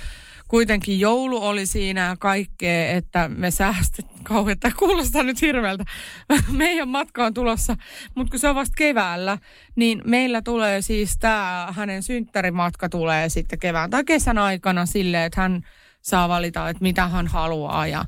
[0.48, 4.60] kuitenkin joulu oli siinä kaikkea, että me säästet kauhean.
[4.60, 5.84] Tämä kuulostaa nyt hirveältä.
[6.52, 7.76] Meidän matka on tulossa,
[8.16, 9.38] mutta kun se on vasta keväällä,
[9.76, 15.42] niin meillä tulee siis tämä, hänen synttärimatka tulee sitten kevään tai kesän aikana silleen, että
[15.42, 15.62] hän
[16.02, 18.06] saa valita, että mitä hän haluaa ja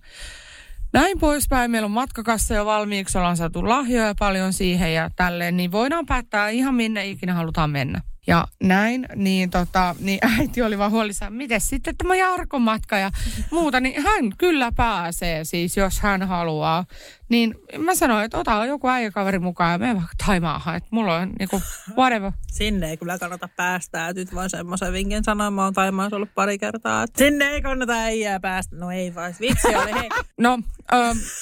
[0.93, 1.71] näin poispäin.
[1.71, 6.49] Meillä on matkakassa jo valmiiksi, ollaan saatu lahjoja paljon siihen ja tälleen, niin voidaan päättää
[6.49, 8.01] ihan minne ikinä halutaan mennä.
[8.27, 13.11] Ja näin, niin, tota, niin äiti oli vaan huolissaan, miten sitten tämä Jarkon matka ja
[13.51, 16.85] muuta, niin hän kyllä pääsee siis, jos hän haluaa.
[17.29, 21.33] Niin mä sanoin, että ota joku äijäkaveri mukaan ja mene vaikka Taimaahan, että mulla on
[21.39, 21.61] niinku
[21.97, 22.31] whatever.
[22.51, 24.13] Sinne ei kyllä kannata päästä.
[24.13, 27.93] Nyt vaan semmoisen vinkin sanoin, mä oon Taimaassa ollut pari kertaa, että sinne ei kannata
[27.93, 28.75] äijää päästä.
[28.75, 30.09] No ei vaan, vitsi oli, hei.
[30.37, 30.59] No,
[30.93, 30.95] ö,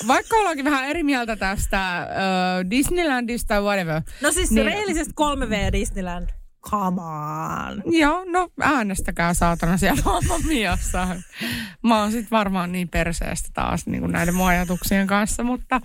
[0.08, 2.06] vaikka ollaankin vähän eri mieltä tästä ö,
[2.70, 4.02] Disneylandista whatever.
[4.22, 4.66] No siis Niin.
[4.66, 4.76] niin.
[4.76, 6.30] reellisesti 3V Disneyland.
[6.69, 7.84] Come on.
[7.94, 11.07] Joo, no äänestäkää saatana siellä Mamma Miassa.
[11.84, 15.81] Mä oon sit varmaan niin perseestä taas niin kuin näiden mun ajatuksien kanssa, mutta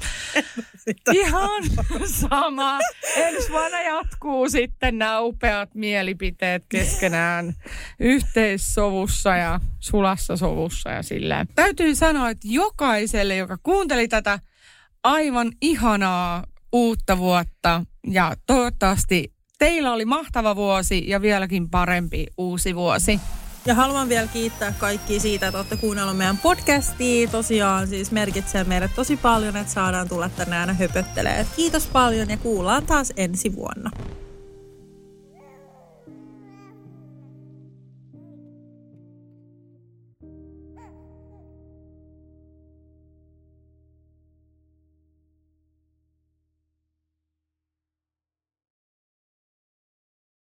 [1.13, 1.63] ihan
[2.07, 2.79] sama.
[3.17, 7.55] Ensi vuonna jatkuu sitten nämä upeat mielipiteet keskenään
[8.01, 11.49] yhteissovussa ja sulassa sovussa ja silleen.
[11.55, 14.39] Täytyy sanoa, että jokaiselle, joka kuunteli tätä
[15.05, 23.21] aivan ihanaa uutta vuotta ja toivottavasti teillä oli mahtava vuosi ja vieläkin parempi uusi vuosi.
[23.67, 27.29] Ja haluan vielä kiittää kaikkia siitä, että olette kuunnelleet meidän podcastia.
[27.29, 30.77] Tosiaan siis merkitsee meille tosi paljon, että saadaan tulla tänne aina.
[31.57, 33.91] Kiitos paljon ja kuullaan taas ensi vuonna.